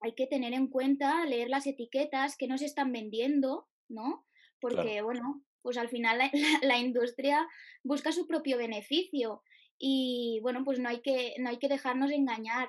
hay 0.00 0.14
que 0.14 0.26
tener 0.26 0.52
en 0.54 0.68
cuenta, 0.68 1.24
leer 1.26 1.48
las 1.48 1.66
etiquetas 1.66 2.36
que 2.36 2.46
nos 2.48 2.62
están 2.62 2.92
vendiendo, 2.92 3.68
¿no? 3.88 4.26
Claro. 4.68 4.88
Porque, 4.88 5.02
bueno, 5.02 5.42
pues 5.62 5.76
al 5.78 5.88
final 5.88 6.18
la, 6.18 6.30
la- 6.32 6.60
la 6.62 6.78
industria 6.78 7.46
busca 7.82 8.12
su 8.12 8.26
propio 8.26 8.58
beneficio 8.58 9.42
y, 9.78 10.38
bueno, 10.42 10.62
pues 10.64 10.78
no 10.78 10.88
hay 10.88 11.00
que, 11.02 11.34
no 11.38 11.48
hay 11.50 11.58
que 11.58 11.68
dejarnos 11.68 12.10
engañar. 12.12 12.68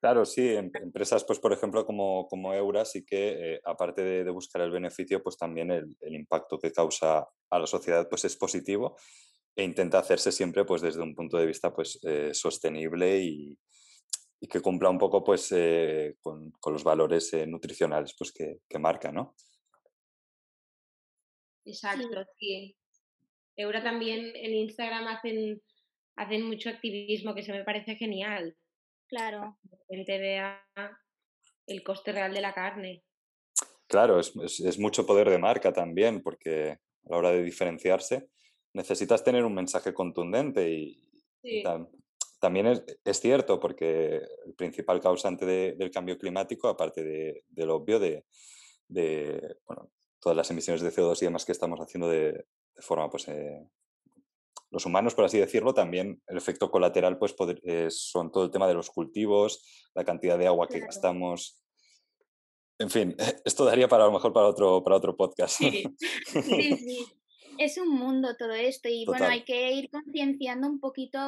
Claro, 0.00 0.24
sí, 0.24 0.48
em- 0.54 0.70
empresas, 0.80 1.24
pues 1.24 1.40
por 1.40 1.52
ejemplo, 1.52 1.84
como, 1.84 2.28
como 2.28 2.54
Eura, 2.54 2.84
sí 2.84 3.04
que 3.04 3.54
eh, 3.56 3.60
aparte 3.64 4.02
de, 4.02 4.22
de 4.24 4.30
buscar 4.30 4.62
el 4.62 4.70
beneficio, 4.70 5.22
pues 5.22 5.36
también 5.36 5.70
el, 5.72 5.96
el 6.00 6.14
impacto 6.14 6.58
que 6.58 6.70
causa 6.72 7.26
a 7.50 7.58
la 7.58 7.66
sociedad 7.66 8.08
pues 8.08 8.24
es 8.24 8.36
positivo 8.36 8.96
e 9.56 9.64
intenta 9.64 9.98
hacerse 9.98 10.30
siempre 10.32 10.64
pues 10.64 10.82
desde 10.82 11.02
un 11.02 11.14
punto 11.16 11.36
de 11.36 11.46
vista 11.46 11.74
pues 11.74 11.98
eh, 12.04 12.30
sostenible 12.32 13.20
y, 13.20 13.58
y 14.40 14.48
que 14.48 14.60
cumpla 14.60 14.90
un 14.90 14.98
poco 14.98 15.24
pues 15.24 15.52
eh, 15.52 16.16
con, 16.22 16.52
con 16.60 16.72
los 16.74 16.84
valores 16.84 17.32
eh, 17.34 17.46
nutricionales 17.46 18.14
pues 18.18 18.32
que, 18.32 18.58
que 18.68 18.78
marca, 18.78 19.10
¿no? 19.12 19.34
Exacto, 21.64 22.24
sí. 22.38 22.76
Eura 23.56 23.82
también 23.82 24.32
en 24.36 24.54
Instagram 24.54 25.08
hacen, 25.08 25.62
hacen 26.16 26.44
mucho 26.46 26.70
activismo 26.70 27.34
que 27.34 27.42
se 27.44 27.52
me 27.52 27.64
parece 27.64 27.96
genial. 27.96 28.56
Claro, 29.08 29.58
Que 29.62 29.76
la 29.76 29.84
gente 29.96 30.18
vea 30.18 30.66
el 31.66 31.82
coste 31.82 32.12
real 32.12 32.32
de 32.34 32.40
la 32.40 32.52
carne. 32.54 33.04
Claro, 33.86 34.20
es, 34.20 34.34
es- 34.42 34.60
es 34.60 34.78
mucho 34.78 35.06
poder 35.06 35.30
de 35.30 35.38
marca 35.38 35.72
también, 35.72 36.22
porque 36.22 36.72
a 36.72 36.78
la 37.10 37.16
hora 37.16 37.30
de 37.30 37.42
diferenciarse 37.42 38.28
necesitas 38.74 39.24
tener 39.24 39.44
un 39.44 39.54
mensaje 39.54 39.94
contundente 39.94 40.70
y, 40.70 41.02
y 41.42 41.60
Sí. 41.60 41.62
tam- 41.64 41.88
también 42.40 42.66
es, 42.66 42.82
es 43.04 43.18
cierto, 43.20 43.58
porque 43.58 44.20
el 44.46 44.54
principal 44.54 45.00
causante 45.00 45.44
de- 45.46 45.72
del 45.72 45.90
cambio 45.90 46.18
climático, 46.18 46.68
aparte 46.68 47.02
de, 47.02 47.44
de 47.48 47.66
lo 47.66 47.76
obvio 47.76 47.98
de, 47.98 48.24
de, 48.88 49.56
bueno, 49.66 49.90
todas 50.20 50.36
las 50.36 50.50
emisiones 50.50 50.82
de 50.82 50.90
CO2 50.90 51.20
y 51.22 51.24
demás 51.24 51.44
que 51.44 51.52
estamos 51.52 51.80
haciendo 51.80 52.08
de, 52.08 52.32
de 52.32 52.82
forma, 52.82 53.08
pues, 53.10 53.26
eh, 53.28 53.66
los 54.70 54.84
humanos, 54.86 55.14
por 55.14 55.24
así 55.24 55.38
decirlo, 55.38 55.72
también 55.74 56.22
el 56.26 56.36
efecto 56.36 56.70
colateral, 56.70 57.18
pues, 57.18 57.32
poder- 57.32 57.60
eh, 57.64 57.88
son 57.90 58.30
todo 58.30 58.44
el 58.44 58.50
tema 58.50 58.66
de 58.68 58.74
los 58.74 58.90
cultivos, 58.90 59.62
la 59.94 60.04
cantidad 60.04 60.38
de 60.38 60.46
agua 60.46 60.66
que 60.68 60.74
Claro. 60.74 60.86
gastamos. 60.86 61.62
En 62.78 62.90
fin, 62.90 63.16
esto 63.44 63.64
daría 63.64 63.88
para 63.88 64.04
a 64.04 64.06
lo 64.06 64.12
mejor 64.12 64.32
para 64.32 64.46
otro, 64.46 64.82
para 64.82 64.96
otro 64.96 65.16
podcast. 65.16 65.56
Sí. 65.58 65.84
sí, 66.26 66.32
sí. 66.76 67.06
Es 67.58 67.76
un 67.76 67.88
mundo 67.88 68.36
todo 68.38 68.52
esto 68.52 68.88
y 68.88 69.04
bueno, 69.04 69.26
hay 69.26 69.42
que 69.42 69.72
ir 69.72 69.90
concienciando 69.90 70.68
un 70.68 70.78
poquito 70.78 71.18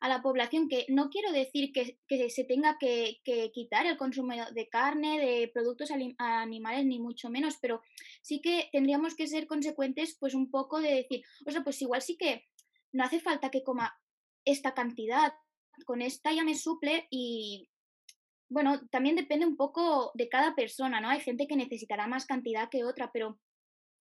a 0.00 0.08
la 0.08 0.20
población, 0.20 0.68
que 0.68 0.84
no 0.88 1.08
quiero 1.10 1.30
decir 1.30 1.70
que, 1.72 2.00
que 2.08 2.28
se 2.30 2.42
tenga 2.42 2.76
que, 2.80 3.20
que 3.22 3.52
quitar 3.52 3.86
el 3.86 3.96
consumo 3.96 4.32
de 4.52 4.68
carne, 4.68 5.20
de 5.24 5.46
productos 5.54 5.92
animales, 6.18 6.84
ni 6.84 6.98
mucho 6.98 7.30
menos, 7.30 7.58
pero 7.62 7.80
sí 8.22 8.40
que 8.40 8.68
tendríamos 8.72 9.14
que 9.14 9.28
ser 9.28 9.46
consecuentes 9.46 10.16
pues 10.18 10.34
un 10.34 10.50
poco 10.50 10.80
de 10.80 10.92
decir, 10.96 11.22
o 11.46 11.52
sea, 11.52 11.62
pues 11.62 11.80
igual 11.80 12.02
sí 12.02 12.16
que 12.16 12.46
no 12.92 13.04
hace 13.04 13.20
falta 13.20 13.50
que 13.50 13.62
coma 13.62 13.98
esta 14.44 14.74
cantidad, 14.74 15.32
con 15.86 16.02
esta 16.02 16.32
ya 16.32 16.44
me 16.44 16.54
suple 16.54 17.06
y 17.10 17.68
bueno, 18.48 18.86
también 18.88 19.16
depende 19.16 19.46
un 19.46 19.56
poco 19.56 20.12
de 20.14 20.28
cada 20.28 20.54
persona, 20.54 21.00
¿no? 21.00 21.08
Hay 21.08 21.20
gente 21.20 21.46
que 21.46 21.56
necesitará 21.56 22.06
más 22.06 22.26
cantidad 22.26 22.68
que 22.68 22.84
otra, 22.84 23.10
pero 23.10 23.40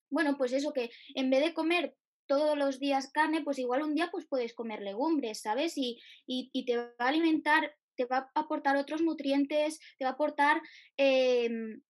bueno, 0.09 0.37
pues 0.37 0.51
eso 0.51 0.73
que 0.73 0.91
en 1.15 1.29
vez 1.29 1.41
de 1.41 1.53
comer 1.53 1.95
todos 2.27 2.57
los 2.57 2.79
días 2.79 3.11
carne, 3.11 3.43
pues 3.43 3.59
igual 3.59 3.83
un 3.83 3.95
día 3.95 4.09
pues 4.11 4.27
puedes 4.27 4.53
comer 4.53 4.81
legumbres, 4.81 5.41
¿sabes? 5.41 5.77
Y, 5.77 5.99
y, 6.27 6.65
te 6.65 6.77
va 6.77 6.93
a 6.97 7.07
alimentar, 7.07 7.73
te 7.95 8.05
va 8.05 8.29
a 8.33 8.39
aportar 8.39 8.75
otros 8.75 9.01
nutrientes, 9.01 9.79
te 9.97 10.05
va 10.05 10.11
a 10.11 10.13
aportar 10.13 10.61
em, 10.97 11.81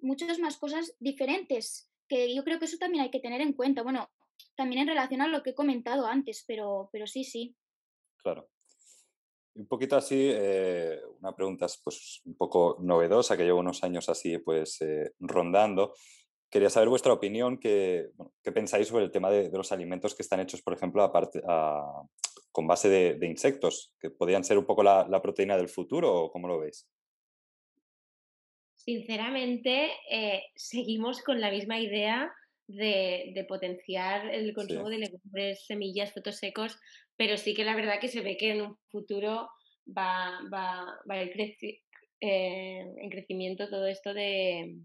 muchas 0.00 0.38
más 0.38 0.56
cosas 0.56 0.96
diferentes, 1.00 1.90
que 2.08 2.34
yo 2.34 2.44
creo 2.44 2.58
que 2.58 2.64
eso 2.64 2.78
también 2.78 3.04
hay 3.04 3.10
que 3.10 3.20
tener 3.20 3.40
en 3.40 3.52
cuenta. 3.52 3.82
Bueno, 3.82 4.10
también 4.58 4.82
en 4.82 4.88
relación 4.88 5.22
a 5.22 5.28
lo 5.28 5.42
que 5.42 5.50
he 5.50 5.54
comentado 5.54 6.06
antes, 6.06 6.44
pero, 6.46 6.90
pero 6.92 7.06
sí, 7.06 7.22
sí. 7.22 7.56
Claro. 8.16 8.50
Un 9.54 9.66
poquito 9.68 9.96
así, 9.96 10.30
eh, 10.32 11.00
una 11.20 11.34
pregunta 11.34 11.66
pues 11.84 12.20
un 12.24 12.36
poco 12.36 12.76
novedosa 12.80 13.36
que 13.36 13.44
llevo 13.44 13.60
unos 13.60 13.82
años 13.84 14.08
así 14.08 14.38
pues 14.38 14.80
eh, 14.82 15.12
rondando. 15.20 15.94
Quería 16.50 16.70
saber 16.70 16.88
vuestra 16.88 17.12
opinión, 17.12 17.58
que, 17.58 18.10
bueno, 18.14 18.32
qué 18.42 18.50
pensáis 18.52 18.88
sobre 18.88 19.04
el 19.04 19.10
tema 19.12 19.30
de, 19.30 19.48
de 19.48 19.56
los 19.56 19.70
alimentos 19.70 20.14
que 20.14 20.22
están 20.22 20.40
hechos, 20.40 20.62
por 20.62 20.74
ejemplo, 20.74 21.02
a- 21.04 22.02
con 22.50 22.66
base 22.66 22.88
de, 22.88 23.14
de 23.14 23.26
insectos, 23.26 23.92
que 24.00 24.10
podrían 24.10 24.42
ser 24.42 24.58
un 24.58 24.64
poco 24.64 24.82
la, 24.82 25.06
la 25.08 25.20
proteína 25.22 25.56
del 25.56 25.68
futuro, 25.68 26.12
o 26.24 26.30
cómo 26.32 26.48
lo 26.48 26.58
veis. 26.58 26.88
Sinceramente, 28.74 29.90
eh, 30.10 30.42
seguimos 30.56 31.22
con 31.22 31.40
la 31.40 31.50
misma 31.50 31.78
idea 31.78 32.32
de, 32.68 33.32
de 33.34 33.44
potenciar 33.44 34.32
el 34.32 34.54
consumo 34.54 34.88
de 34.90 34.98
legumbres, 34.98 35.64
semillas, 35.66 36.12
frutos 36.12 36.36
secos, 36.36 36.78
pero 37.16 37.36
sí 37.36 37.54
que 37.54 37.64
la 37.64 37.74
verdad 37.74 37.98
que 38.00 38.08
se 38.08 38.20
ve 38.20 38.36
que 38.36 38.52
en 38.52 38.62
un 38.62 38.78
futuro 38.90 39.48
va, 39.86 40.38
va, 40.52 40.84
va 41.10 41.14
a 41.16 41.22
ir 41.24 41.32
creci- 41.32 41.82
eh, 42.20 42.80
en 43.02 43.10
crecimiento 43.10 43.68
todo 43.68 43.86
esto 43.86 44.14
de, 44.14 44.76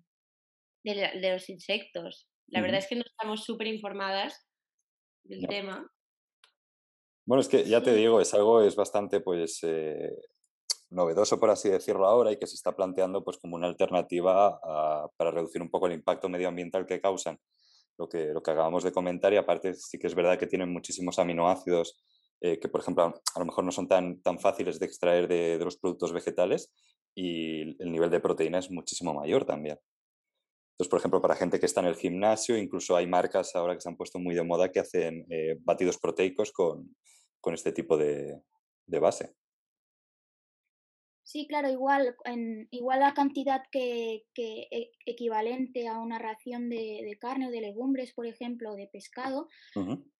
de, 0.83 0.95
la- 0.95 1.13
de 1.13 1.31
los 1.33 1.49
insectos. 1.49 2.27
La 2.47 2.61
verdad 2.61 2.79
es 2.79 2.87
que 2.87 2.95
no 2.95 3.03
estamos 3.05 3.43
súper 3.43 3.67
informadas 3.67 4.47
del 5.23 5.47
tema. 5.47 5.87
Bueno, 7.25 7.41
es 7.41 7.47
que 7.47 7.63
ya 7.65 7.81
te 7.81 7.93
digo, 7.93 8.19
es 8.21 8.33
algo, 8.33 8.61
es 8.61 8.75
bastante 8.75 9.21
pues 9.21 9.59
eh, 9.63 10.11
novedoso, 10.89 11.39
por 11.39 11.49
así 11.49 11.69
decirlo 11.69 12.05
ahora, 12.07 12.31
y 12.31 12.37
que 12.37 12.47
se 12.47 12.55
está 12.55 12.75
planteando 12.75 13.23
pues 13.23 13.37
como 13.37 13.55
una 13.55 13.67
alternativa 13.67 14.59
a- 14.63 15.09
para 15.17 15.31
reducir 15.31 15.61
un 15.61 15.69
poco 15.69 15.87
el 15.87 15.93
impacto 15.93 16.29
medioambiental 16.29 16.85
que 16.85 17.01
causan 17.01 17.39
lo 18.03 18.09
que, 18.09 18.33
lo 18.33 18.43
que 18.43 18.51
acabamos 18.51 18.83
de 18.83 18.91
comentar 18.91 19.33
y 19.33 19.37
aparte 19.37 19.73
sí 19.73 19.97
que 19.97 20.07
es 20.07 20.15
verdad 20.15 20.37
que 20.37 20.47
tienen 20.47 20.71
muchísimos 20.71 21.19
aminoácidos 21.19 22.03
eh, 22.41 22.59
que, 22.59 22.67
por 22.67 22.81
ejemplo, 22.81 23.03
a, 23.03 23.39
lo 23.39 23.45
mejor 23.45 23.63
no 23.63 23.71
son 23.71 23.87
tan, 23.87 24.21
tan 24.21 24.39
fáciles 24.39 24.77
de 24.79 24.85
extraer 24.85 25.27
de, 25.27 25.57
de 25.57 25.65
los 25.65 25.77
productos 25.77 26.11
vegetales 26.11 26.73
y 27.15 27.61
el 27.81 27.91
nivel 27.91 28.09
de 28.09 28.19
proteína 28.19 28.59
es 28.59 28.69
muchísimo 28.69 29.13
mayor 29.13 29.45
también. 29.45 29.79
Entonces, 30.73 30.89
por 30.89 30.99
ejemplo, 30.99 31.21
para 31.21 31.35
gente 31.35 31.59
que 31.59 31.67
está 31.67 31.81
en 31.81 31.87
el 31.87 31.95
gimnasio, 31.95 32.57
incluso 32.57 32.95
hay 32.95 33.07
marcas 33.07 33.55
ahora 33.55 33.75
que 33.75 33.81
se 33.81 33.89
han 33.89 33.95
puesto 33.95 34.19
muy 34.19 34.35
de 34.35 34.43
moda 34.43 34.71
que 34.71 34.79
hacen 34.79 35.25
eh, 35.29 35.57
batidos 35.61 35.97
proteicos 35.97 36.51
con, 36.51 36.95
con 37.39 37.53
este 37.53 37.71
tipo 37.71 37.95
de, 37.95 38.41
de 38.87 38.99
base. 38.99 39.35
Sí, 41.25 41.47
claro, 41.47 41.69
igual, 41.69 42.15
en, 42.25 42.67
igual 42.71 42.99
la 42.99 43.13
cantidad 43.13 43.63
que, 43.71 44.25
que 44.33 44.67
e- 44.71 44.91
equivalente 45.05 45.87
a 45.87 45.99
una 45.99 46.19
ración 46.19 46.69
de, 46.69 47.01
de 47.05 47.17
carne 47.17 47.47
o 47.47 47.51
de 47.51 47.61
legumbres, 47.61 48.13
por 48.13 48.25
ejemplo, 48.27 48.71
o 48.73 48.75
de 48.75 48.87
pescado, 48.91 49.47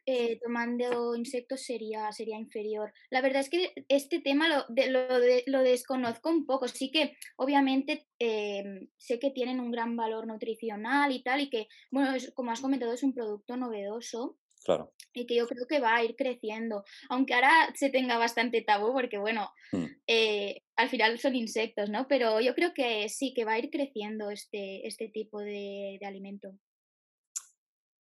eh, 0.05 0.39
tomando 0.43 1.15
insectos 1.15 1.61
sería, 1.63 2.11
sería 2.11 2.37
inferior. 2.39 2.93
La 3.11 3.21
verdad 3.21 3.41
es 3.41 3.49
que 3.49 3.73
este 3.89 4.21
tema 4.21 4.49
lo, 4.49 4.65
de- 4.69 4.89
lo, 4.91 5.19
de- 5.19 5.43
lo 5.47 5.61
desconozco 5.63 6.29
un 6.29 6.45
poco. 6.45 6.67
Sí 6.69 6.91
que 6.91 7.17
obviamente 7.37 8.07
em, 8.19 8.89
sé 8.97 9.19
que 9.19 9.31
tienen 9.31 9.59
un 9.61 9.71
gran 9.71 9.95
valor 9.97 10.27
nutricional 10.27 11.11
y 11.11 11.23
tal, 11.23 11.41
y 11.41 11.49
que, 11.49 11.67
bueno, 11.91 12.15
es- 12.15 12.31
como 12.33 12.51
has 12.51 12.61
comentado, 12.61 12.93
es 12.93 13.03
un 13.03 13.13
producto 13.13 13.57
novedoso 13.57 14.37
Claro. 14.63 14.93
y 15.15 15.27
que 15.27 15.35
yo 15.35 15.47
creo 15.47 15.67
que 15.67 15.79
va 15.79 15.95
a 15.95 16.03
ir 16.03 16.15
creciendo. 16.15 16.83
Aunque 17.09 17.33
ahora 17.35 17.71
se 17.75 17.89
tenga 17.89 18.17
bastante 18.17 18.61
tabú, 18.61 18.93
porque 18.93 19.17
bueno, 19.17 19.51
Mm. 19.73 19.85
eh, 20.07 20.61
al 20.75 20.89
final 20.89 21.19
son 21.19 21.35
insectos, 21.35 21.89
¿no? 21.89 22.07
Pero 22.07 22.39
yo 22.39 22.53
creo 22.55 22.73
que 22.73 23.09
sí, 23.09 23.33
que 23.33 23.45
va 23.45 23.53
a 23.53 23.59
ir 23.59 23.69
creciendo 23.69 24.29
este, 24.29 24.87
este 24.87 25.09
tipo 25.09 25.39
de, 25.39 25.97
de 25.99 26.05
alimento. 26.05 26.49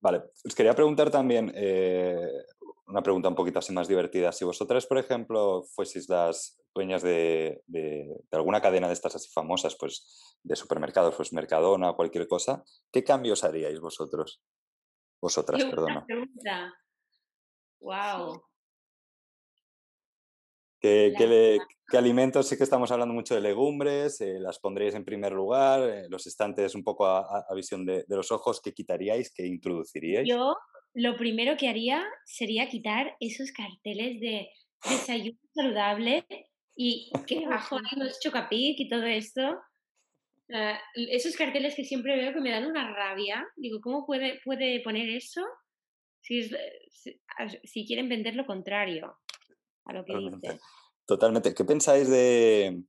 Vale, 0.02 0.22
os 0.44 0.54
quería 0.54 0.74
preguntar 0.74 1.10
también 1.10 1.52
eh, 1.54 2.16
una 2.86 3.02
pregunta 3.02 3.28
un 3.28 3.34
poquito 3.34 3.58
así 3.58 3.72
más 3.72 3.88
divertida. 3.88 4.32
Si 4.32 4.44
vosotras, 4.44 4.86
por 4.86 4.98
ejemplo, 4.98 5.62
fueseis 5.74 6.08
las, 6.08 6.60
dueñas 6.74 7.02
de, 7.02 7.62
alguna 8.30 8.60
cadena 8.60 8.86
de 8.86 8.94
estas 8.94 9.14
así 9.14 9.28
famosas, 9.32 9.76
pues 9.78 10.36
de 10.42 10.56
supermercados, 10.56 11.14
pues 11.14 11.32
Mercadona, 11.32 11.92
cualquier 11.94 12.26
cosa, 12.28 12.64
¿qué 12.92 13.04
cambios 13.04 13.44
haríais 13.44 13.80
vosotros? 13.80 14.40
Vosotras, 15.20 15.64
perdona. 15.64 16.06
Wow. 17.80 18.42
¿Qué, 20.80 21.58
alimentos? 21.92 22.48
Sí 22.48 22.56
que 22.56 22.64
estamos 22.64 22.90
hablando 22.90 23.12
mucho 23.12 23.34
de 23.34 23.42
legumbres, 23.42 24.20
eh, 24.22 24.38
las 24.40 24.58
pondríais 24.58 24.94
en 24.94 25.04
primer 25.04 25.32
lugar, 25.32 25.82
eh, 25.88 26.06
los 26.08 26.26
estantes 26.26 26.74
un 26.74 26.82
poco 26.82 27.06
a, 27.06 27.46
visión 27.54 27.84
de, 27.84 28.04
los 28.08 28.32
ojos, 28.32 28.60
¿qué 28.62 28.72
quitaríais, 28.72 29.32
qué 29.34 29.46
introduciríais? 29.46 30.26
Yo 30.26 30.56
lo 30.94 31.16
primero 31.16 31.56
que 31.58 31.68
haría 31.68 32.02
sería 32.24 32.68
quitar 32.68 33.16
esos 33.20 33.52
carteles 33.52 34.20
de 34.20 34.48
desayuno 34.88 35.38
saludable 35.54 36.26
y 36.74 37.10
que 37.26 37.44
abajo 37.44 37.76
hay 37.92 37.98
los 37.98 38.18
chocapic 38.20 38.80
y 38.80 38.88
todo 38.88 39.04
esto. 39.04 39.58
Esos 40.94 41.36
carteles 41.36 41.74
que 41.74 41.84
siempre 41.84 42.16
veo 42.16 42.32
que 42.32 42.40
me 42.40 42.50
dan 42.50 42.66
una 42.66 42.94
rabia. 42.94 43.46
Digo, 43.56 43.80
¿cómo 43.80 44.06
puede, 44.06 44.40
puede 44.44 44.80
poner 44.80 45.08
eso 45.08 45.44
si, 46.20 46.50
si 47.64 47.86
quieren 47.86 48.08
vender 48.08 48.34
lo 48.34 48.46
contrario? 48.46 49.16
lo 49.86 50.04
que 50.04 50.12
Totalmente. 50.12 50.60
Totalmente. 51.06 51.54
¿Qué 51.54 51.64
pensáis 51.64 52.08
de 52.08 52.84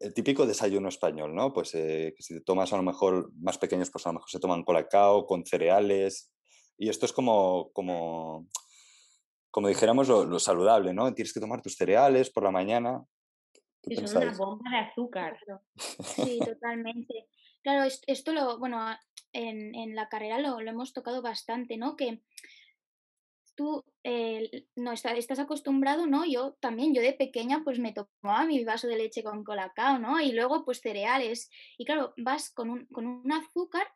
el 0.00 0.14
típico 0.14 0.46
desayuno 0.46 0.88
español, 0.88 1.34
¿no? 1.34 1.52
Pues 1.52 1.74
eh, 1.74 2.14
que 2.16 2.22
si 2.22 2.34
te 2.34 2.40
tomas 2.40 2.72
a 2.72 2.76
lo 2.76 2.82
mejor 2.82 3.32
más 3.40 3.58
pequeños, 3.58 3.90
pues 3.90 4.06
a 4.06 4.10
lo 4.10 4.14
mejor 4.14 4.30
se 4.30 4.40
toman 4.40 4.64
colacao 4.64 5.26
con 5.26 5.44
cereales. 5.44 6.32
Y 6.76 6.88
esto 6.88 7.06
es 7.06 7.12
como, 7.12 7.70
como, 7.72 8.48
como 9.50 9.68
dijéramos, 9.68 10.08
lo, 10.08 10.38
saludable, 10.38 10.92
¿no? 10.92 11.12
Tienes 11.14 11.32
que 11.32 11.40
tomar 11.40 11.62
tus 11.62 11.76
cereales 11.76 12.30
por 12.30 12.44
la 12.44 12.50
mañana. 12.50 13.04
¿Qué 13.88 13.94
es 13.94 14.14
una 14.14 14.32
bomba 14.32 14.70
de 14.70 14.78
azúcar. 14.78 15.38
Sí, 15.76 16.38
totalmente. 16.60 17.28
Claro, 17.62 17.90
esto 18.06 18.32
lo, 18.32 18.58
bueno, 18.58 18.78
en, 19.32 19.74
en 19.74 19.94
la 19.94 20.08
carrera 20.08 20.38
lo, 20.38 20.60
lo, 20.60 20.70
hemos 20.70 20.92
tocado 20.92 21.22
bastante, 21.22 21.76
¿no? 21.76 21.96
Que 21.96 22.22
tú 23.58 23.84
eh, 24.04 24.68
no 24.76 24.92
estás, 24.92 25.38
acostumbrado, 25.40 26.06
¿no? 26.06 26.24
Yo 26.24 26.52
también, 26.60 26.94
yo 26.94 27.02
de 27.02 27.12
pequeña 27.12 27.64
pues 27.64 27.80
me 27.80 27.92
tomaba 27.92 28.46
mi 28.46 28.62
vaso 28.64 28.86
de 28.86 28.96
leche 28.96 29.24
con 29.24 29.42
colacao, 29.42 29.98
¿no? 29.98 30.20
Y 30.20 30.30
luego 30.30 30.64
pues 30.64 30.80
cereales. 30.80 31.50
Y 31.76 31.84
claro, 31.84 32.14
vas 32.16 32.52
con 32.54 32.70
un, 32.70 32.86
con 32.86 33.08
un 33.08 33.32
azúcar 33.32 33.88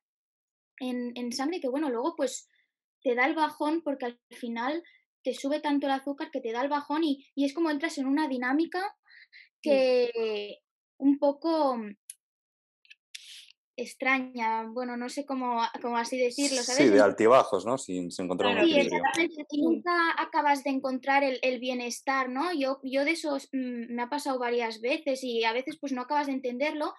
en, 0.80 1.12
en, 1.14 1.30
sangre 1.30 1.60
que 1.60 1.68
bueno, 1.68 1.90
luego 1.90 2.16
pues 2.16 2.48
te 3.02 3.14
da 3.14 3.24
el 3.26 3.36
bajón 3.36 3.82
porque 3.82 4.06
al 4.06 4.18
final 4.30 4.82
te 5.22 5.32
sube 5.32 5.60
tanto 5.60 5.86
el 5.86 5.92
azúcar 5.92 6.32
que 6.32 6.40
te 6.40 6.50
da 6.50 6.62
el 6.62 6.68
bajón 6.68 7.04
y, 7.04 7.24
y 7.36 7.44
es 7.44 7.54
como 7.54 7.70
entras 7.70 7.98
en 7.98 8.06
una 8.06 8.26
dinámica 8.26 8.96
que 9.62 10.58
un 10.98 11.18
poco 11.18 11.78
extraña, 13.76 14.64
bueno, 14.64 14.96
no 14.96 15.08
sé 15.08 15.24
cómo, 15.24 15.60
cómo 15.80 15.96
así 15.96 16.18
decirlo, 16.18 16.62
¿sabes? 16.62 16.82
Sí, 16.82 16.88
de 16.88 17.00
altibajos, 17.00 17.64
¿no? 17.64 17.78
Sin, 17.78 18.10
encontrar 18.18 18.54
un 18.54 18.60
equilibrio. 18.60 19.02
y 19.50 19.62
nunca 19.62 19.92
acabas 20.18 20.62
de 20.62 20.70
encontrar 20.70 21.24
el, 21.24 21.38
el, 21.42 21.58
bienestar, 21.58 22.28
¿no? 22.28 22.52
Yo, 22.52 22.80
yo 22.82 23.04
de 23.04 23.12
esos 23.12 23.48
mm, 23.52 23.94
me 23.94 24.02
ha 24.02 24.08
pasado 24.08 24.38
varias 24.38 24.80
veces 24.80 25.24
y 25.24 25.44
a 25.44 25.52
veces 25.52 25.78
pues 25.80 25.92
no 25.92 26.02
acabas 26.02 26.26
de 26.26 26.34
entenderlo, 26.34 26.94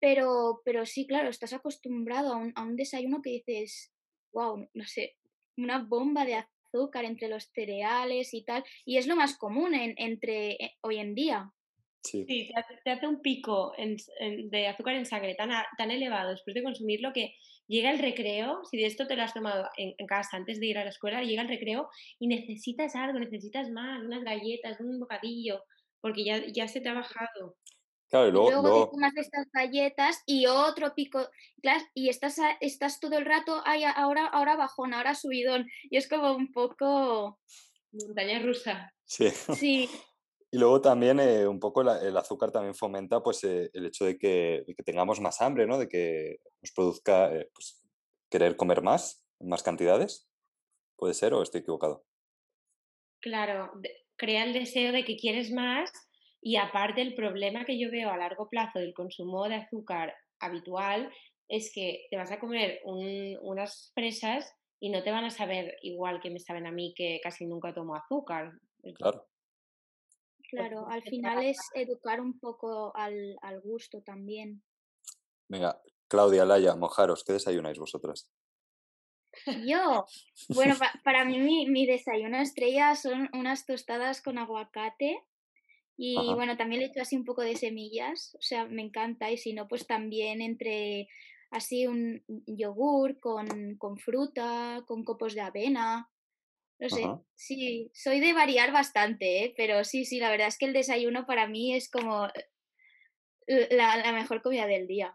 pero, 0.00 0.60
pero 0.64 0.84
sí, 0.84 1.06
claro, 1.06 1.30
estás 1.30 1.52
acostumbrado 1.52 2.34
a 2.34 2.36
un, 2.36 2.52
a 2.56 2.62
un 2.62 2.76
desayuno 2.76 3.22
que 3.22 3.30
dices, 3.30 3.92
wow, 4.32 4.68
no 4.74 4.84
sé, 4.86 5.16
una 5.56 5.78
bomba 5.78 6.24
de 6.24 6.34
azúcar 6.34 7.04
entre 7.04 7.28
los 7.28 7.50
cereales 7.54 8.34
y 8.34 8.44
tal, 8.44 8.64
y 8.84 8.98
es 8.98 9.06
lo 9.06 9.16
más 9.16 9.38
común 9.38 9.74
en, 9.74 9.94
entre 9.96 10.52
eh, 10.52 10.76
hoy 10.80 10.98
en 10.98 11.14
día. 11.14 11.52
Sí, 12.04 12.26
te, 12.84 12.90
hace, 12.90 13.06
un 13.06 13.22
pico 13.22 13.72
de 13.78 14.68
azúcar 14.68 14.94
en 14.94 15.06
sangre 15.06 15.34
tan, 15.34 15.50
tan 15.78 15.90
elevado 15.90 16.30
después 16.30 16.54
de 16.54 16.62
consumirlo 16.62 17.12
que 17.14 17.34
llega 17.66 17.90
el 17.90 17.98
recreo, 17.98 18.60
si 18.70 18.76
de 18.76 18.86
esto 18.86 19.06
te 19.06 19.16
lo 19.16 19.22
has 19.22 19.32
tomado 19.32 19.68
en, 19.76 20.06
casa 20.06 20.36
antes 20.36 20.60
de 20.60 20.66
ir 20.66 20.78
a 20.78 20.84
la 20.84 20.90
escuela, 20.90 21.22
llega 21.22 21.42
el 21.42 21.48
recreo 21.48 21.88
y 22.18 22.26
necesitas 22.26 22.94
algo, 22.94 23.18
necesitas 23.18 23.70
más, 23.70 24.02
unas 24.02 24.22
galletas, 24.22 24.78
un 24.80 25.00
bocadillo, 25.00 25.62
porque 26.00 26.24
ya, 26.24 26.42
ya 26.52 26.68
se 26.68 26.80
te 26.80 26.90
ha 26.90 26.94
bajado. 26.94 27.56
Claro, 28.10 28.28
y 28.28 28.32
luego, 28.32 28.84
te 28.84 28.90
tomas 28.92 29.16
estas 29.16 29.46
galletas 29.50 30.22
y 30.26 30.46
otro 30.46 30.94
pico, 30.94 31.26
y 31.94 32.10
estás, 32.10 32.36
estás 32.60 33.00
todo 33.00 33.16
el 33.16 33.24
rato, 33.24 33.62
ay, 33.64 33.84
ahora, 33.84 34.26
ahora 34.26 34.56
bajón, 34.56 34.92
ahora 34.92 35.14
subidón, 35.14 35.66
y 35.84 35.96
es 35.96 36.08
como 36.08 36.34
un 36.34 36.52
poco... 36.52 37.40
Montaña 37.92 38.40
rusa. 38.40 38.92
Sí. 39.04 39.30
Sí. 39.30 39.88
Y 40.54 40.58
luego 40.58 40.80
también 40.80 41.18
eh, 41.18 41.48
un 41.48 41.58
poco 41.58 41.80
el 41.80 42.16
azúcar 42.16 42.52
también 42.52 42.76
fomenta 42.76 43.20
pues, 43.24 43.42
eh, 43.42 43.72
el 43.74 43.86
hecho 43.86 44.04
de 44.04 44.16
que, 44.16 44.64
tengamos 44.84 45.20
más 45.20 45.42
hambre, 45.42 45.66
¿no? 45.66 45.78
de 45.78 45.88
que 45.88 46.36
nos 46.62 46.70
produzca 46.70 47.34
eh, 47.34 47.50
pues, 47.52 47.84
querer 48.30 48.54
comer 48.54 48.80
más, 48.80 49.26
más 49.40 49.64
cantidades. 49.64 50.30
¿Puede 50.96 51.14
ser 51.14 51.34
o 51.34 51.42
estoy 51.42 51.62
equivocado? 51.62 52.04
Claro, 53.20 53.72
crea 54.14 54.44
el 54.44 54.52
deseo 54.52 54.92
de 54.92 55.04
que 55.04 55.16
quieres 55.16 55.50
más 55.50 55.90
y 56.40 56.54
aparte 56.54 57.02
el 57.02 57.16
problema 57.16 57.64
que 57.64 57.76
yo 57.76 57.90
veo 57.90 58.10
a 58.10 58.16
largo 58.16 58.48
plazo 58.48 58.78
del 58.78 58.94
consumo 58.94 59.48
de 59.48 59.56
azúcar 59.56 60.14
habitual 60.38 61.12
es 61.48 61.72
que 61.74 62.06
te 62.10 62.16
vas 62.16 62.30
a 62.30 62.38
comer 62.38 62.78
unas 62.84 63.90
fresas 63.92 64.54
y 64.78 64.90
no 64.90 65.02
te 65.02 65.10
van 65.10 65.24
a 65.24 65.30
saber 65.30 65.74
igual 65.82 66.20
que 66.20 66.30
me 66.30 66.38
saben 66.38 66.68
a 66.68 66.70
mí 66.70 66.94
que 66.96 67.18
casi 67.24 67.44
nunca 67.44 67.74
tomo 67.74 67.96
azúcar. 67.96 68.52
Claro. 68.94 69.26
Claro, 70.54 70.86
al 70.88 71.02
final 71.02 71.44
es 71.44 71.58
educar 71.74 72.20
un 72.20 72.38
poco 72.38 72.94
al, 72.96 73.36
al 73.42 73.60
gusto 73.60 74.02
también. 74.02 74.62
Venga, 75.48 75.80
Claudia, 76.08 76.44
Laya, 76.44 76.74
mojaros, 76.76 77.24
¿qué 77.24 77.32
desayunáis 77.32 77.78
vosotras? 77.78 78.30
Yo, 79.66 80.06
bueno, 80.48 80.74
para 81.02 81.24
mí 81.24 81.38
mi, 81.38 81.66
mi, 81.66 81.86
desayuno 81.86 82.38
estrella 82.38 82.94
son 82.94 83.28
unas 83.32 83.66
tostadas 83.66 84.22
con 84.22 84.38
aguacate 84.38 85.24
y 85.96 86.16
bueno, 86.34 86.56
también 86.56 86.80
le 86.80 86.86
echo 86.88 87.02
así 87.02 87.16
un 87.16 87.24
poco 87.24 87.42
de 87.42 87.56
semillas, 87.56 88.36
o 88.38 88.42
sea, 88.42 88.66
me 88.66 88.82
encanta 88.82 89.30
y 89.30 89.36
si 89.36 89.52
no, 89.52 89.68
pues 89.68 89.86
también 89.86 90.42
entre 90.42 91.08
así 91.50 91.86
un 91.86 92.24
yogur 92.46 93.20
con, 93.20 93.76
con 93.76 93.96
fruta, 93.98 94.82
con 94.86 95.04
copos 95.04 95.34
de 95.34 95.40
avena, 95.40 96.10
no 96.78 96.88
sé, 96.88 97.04
sí, 97.34 97.90
soy 97.94 98.20
de 98.20 98.32
variar 98.32 98.72
bastante, 98.72 99.44
¿eh? 99.44 99.54
pero 99.56 99.84
sí, 99.84 100.04
sí, 100.04 100.18
la 100.18 100.30
verdad 100.30 100.48
es 100.48 100.58
que 100.58 100.66
el 100.66 100.72
desayuno 100.72 101.24
para 101.24 101.46
mí 101.46 101.74
es 101.74 101.88
como 101.88 102.26
eh, 103.46 103.68
la, 103.70 104.12
mejor 104.12 104.42
comida 104.42 104.66
del 104.66 104.86
día. 104.86 105.14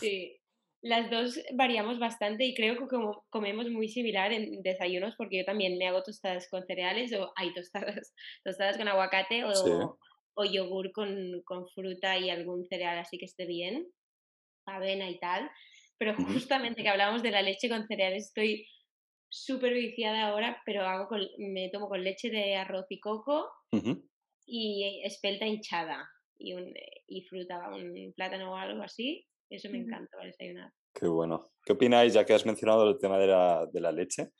Sí, 0.00 0.40
las 0.80 1.10
dos 1.10 1.38
variamos 1.54 1.98
bastante 1.98 2.44
y 2.44 2.54
creo 2.54 2.76
que 2.78 2.86
como 2.86 3.26
comemos 3.28 3.68
muy 3.68 3.88
similar 3.88 4.32
en 4.32 4.62
desayunos 4.62 5.14
porque 5.16 5.38
yo 5.38 5.44
también 5.44 5.76
me 5.78 5.86
hago 5.86 6.02
tostadas 6.02 6.48
con 6.48 6.64
cereales 6.66 7.12
o 7.12 7.32
hay 7.36 7.52
tostadas, 7.52 8.14
tostadas 8.44 8.78
con 8.78 8.88
aguacate 8.88 9.44
o, 9.44 9.98
o 10.34 10.44
yogur 10.44 10.92
con, 10.92 11.42
con, 11.44 11.68
fruta 11.68 12.16
y 12.18 12.30
algún 12.30 12.64
cereal 12.66 12.98
así 12.98 13.18
que 13.18 13.26
esté 13.26 13.46
bien, 13.46 13.86
avena 14.64 15.10
y 15.10 15.18
tal. 15.18 15.50
Pero 15.98 16.14
justamente 16.14 16.82
que 16.82 16.88
hablamos 16.88 17.22
de 17.22 17.30
la 17.30 17.42
leche 17.42 17.68
con 17.68 17.86
cereales, 17.86 18.26
estoy 18.26 18.66
súper 19.44 19.74
viciada 19.74 20.28
ahora, 20.28 20.62
pero 20.64 20.82
hago 20.82 21.08
me 21.38 21.68
tomo 21.70 21.88
con 21.88 22.02
leche 22.02 22.30
de 22.30 22.56
arroz 22.56 22.86
y 22.88 23.00
coco 23.00 23.50
y 24.46 25.02
espelta 25.04 25.46
hinchada 25.46 26.08
y, 26.38 26.54
un, 26.54 26.72
y 27.06 27.22
fruta, 27.22 27.68
un 27.68 28.12
plátano 28.14 28.52
o 28.52 28.56
algo 28.56 28.82
así. 28.82 29.26
Eso 29.48 29.70
me 29.70 29.78
encanta 29.78 30.16
para 30.16 30.26
desayunar. 30.26 30.72
Qué 30.92 31.06
bueno. 31.06 31.50
¿Qué 31.64 31.74
opináis, 31.74 32.14
ya 32.14 32.24
que 32.24 32.34
has 32.34 32.46
mencionado 32.46 32.88
el 32.88 32.98
tema 32.98 33.18
de 33.18 33.26
la, 33.26 33.66
de 33.66 33.80
la 33.80 33.92
leche? 33.92 34.30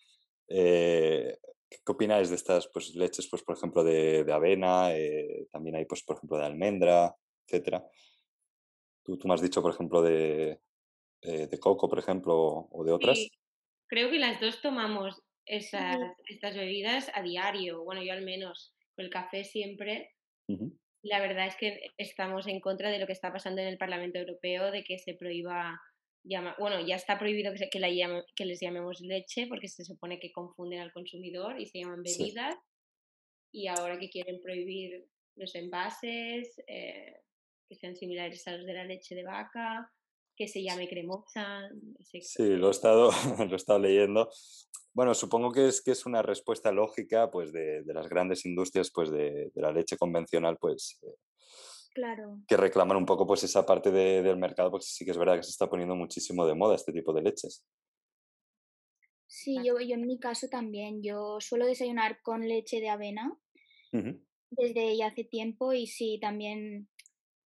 Eh, 0.49 1.37
¿Qué 1.69 1.93
opináis 1.93 2.29
de 2.29 2.37
estas 2.37 2.69
pues, 2.69 2.95
leches, 2.95 3.29
pues, 3.29 3.43
por 3.43 3.57
ejemplo, 3.57 3.85
de, 3.85 4.25
de 4.25 4.33
avena? 4.33 4.97
Eh, 4.97 5.47
también 5.53 5.77
hay, 5.77 5.85
pues, 5.85 6.03
por 6.03 6.17
ejemplo, 6.17 6.39
de 6.39 6.47
almendra, 6.47 7.15
etcétera. 7.47 7.85
Tú, 9.05 9.17
tú 9.19 9.29
me 9.29 9.35
has 9.35 9.43
dicho, 9.43 9.63
por 9.63 9.73
ejemplo, 9.73 10.03
de, 10.03 10.61
eh, 11.23 11.47
de 11.47 11.59
coco, 11.61 11.89
por 11.89 11.99
ejemplo, 11.99 12.69
o 12.71 12.85
de 12.85 12.93
otras. 12.93 13.29
Creo 13.89 14.11
que 14.11 14.19
las 14.19 14.41
dos 14.41 14.61
tomamos 14.61 15.23
esas, 15.47 15.97
estas 16.29 16.57
bebidas 16.57 17.11
a 17.15 17.23
diario, 17.23 17.85
bueno, 17.85 18.03
yo 18.03 18.13
al 18.13 18.23
menos, 18.23 18.75
con 18.95 19.05
el 19.05 19.11
café 19.11 19.45
siempre. 19.45 20.13
La 21.03 21.21
verdad 21.21 21.47
es 21.47 21.57
que 21.57 21.91
estamos 21.99 22.47
en 22.49 22.61
contra 22.61 22.91
de 22.91 22.99
lo 22.99 23.07
que 23.07 23.13
está 23.13 23.33
pasando 23.33 23.61
en 23.61 23.69
el 23.69 23.79
Parlamento 23.79 24.19
Europeo, 24.19 24.71
de 24.71 24.83
que 24.83 24.99
se 24.99 25.15
prohíba, 25.15 25.81
llama, 26.25 26.57
bueno, 26.59 26.85
ya 26.85 26.97
está 26.97 27.19
prohibido 27.19 27.53
que, 27.55 27.69
que, 27.71 27.79
la 27.79 28.25
que 28.35 28.45
les 28.45 28.61
llamemos 28.61 29.01
leche 29.01 29.47
porque 29.47 29.69
se 29.69 29.85
supone 29.85 30.19
que 30.19 30.33
confunden 30.33 30.81
al 30.81 30.93
consumidor 30.93 31.61
y 31.61 31.67
se 31.67 31.79
llaman 31.79 32.03
bebidas. 32.03 32.57
Y 33.53 33.69
ahora 33.69 33.99
que 33.99 34.11
quieren 34.11 34.41
prohibir 34.43 35.07
los 35.37 35.55
envases, 35.55 36.61
eh, 36.67 37.21
que 37.69 37.77
sean 37.77 37.95
similares 37.95 38.47
a 38.49 38.57
los 38.57 38.67
de 38.67 38.75
la 38.75 38.85
leche 38.85 39.15
de 39.15 39.25
vaca, 39.25 39.91
que 40.37 40.49
se 40.49 40.63
llame 40.63 40.89
cremosa. 40.89 41.69
Sí, 42.21 42.45
lo 42.45 42.69
he, 42.69 42.71
estado, 42.71 43.11
lo 43.39 43.53
he 43.53 43.57
estado 43.57 43.79
leyendo. 43.79 44.31
Bueno, 44.93 45.15
supongo 45.15 45.53
que 45.53 45.69
es, 45.69 45.83
que 45.83 45.91
es 45.91 46.07
una 46.07 46.23
respuesta 46.23 46.73
lógica 46.73 47.31
pues, 47.31 47.53
de, 47.53 47.83
las 47.87 48.09
grandes 48.09 48.47
industrias 48.47 48.91
pues, 48.91 49.11
de, 49.11 49.51
la 49.55 49.73
leche 49.73 49.97
convencional, 49.97 50.57
pues, 50.59 50.99
eh, 51.03 51.15
claro. 51.93 52.39
que 52.49 52.57
reclaman 52.57 52.97
un 52.97 53.07
poco 53.07 53.27
pues, 53.27 53.45
esa 53.45 53.67
parte 53.67 53.91
del 53.91 54.39
mercado, 54.39 54.71
pues 54.71 54.87
sí 54.87 55.05
que 55.05 55.11
es 55.11 55.19
verdad 55.19 55.37
que 55.37 55.43
se 55.43 55.51
está 55.51 55.69
poniendo 55.69 55.95
muchísimo 55.95 56.47
de 56.47 56.55
moda 56.55 56.77
este 56.77 56.93
tipo 56.93 57.13
de 57.13 57.23
leches. 57.23 57.65
Sí, 59.27 59.57
yo, 59.63 59.81
yo 59.81 59.97
en 59.97 60.07
mi 60.07 60.19
caso 60.19 60.49
también. 60.49 61.03
Yo 61.03 61.41
suelo 61.41 61.67
desayunar 61.67 62.23
con 62.23 62.49
leche 62.49 62.81
de 62.81 62.89
avena 62.89 63.39
desde 64.51 64.97
ya 64.97 65.09
hace 65.09 65.25
tiempo 65.25 65.73
y 65.73 65.87
sí, 65.87 66.19
también, 66.21 66.89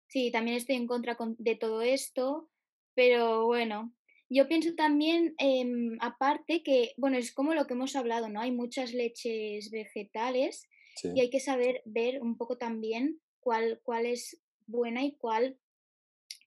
sí, 0.07 0.31
también 0.31 0.57
estoy 0.57 0.75
en 0.75 0.87
contra 0.87 1.17
de 1.37 1.55
todo 1.55 1.81
esto, 1.81 2.50
pero 2.95 3.45
bueno, 3.45 3.93
yo 4.30 4.47
pienso 4.47 4.73
también, 4.75 5.36
em, 5.38 5.97
aparte, 5.99 6.63
que, 6.63 6.93
bueno, 6.97 7.17
es 7.17 7.34
como 7.34 7.54
lo 7.54 7.67
que 7.67 7.73
hemos 7.73 7.95
hablado, 7.95 8.30
¿no? 8.30 8.39
Hay 8.39 8.51
muchas 8.51 8.93
leches 8.93 9.69
vegetales 9.71 10.69
y 11.04 11.19
hay 11.19 11.30
que 11.30 11.39
saber 11.39 11.82
ver 11.86 12.21
un 12.21 12.38
poco 12.38 12.58
también 12.58 13.19
cuál, 13.39 13.80
cuál 13.84 14.06
es 14.06 14.41
buena 14.67 15.04
y 15.04 15.15
cuál 15.15 15.58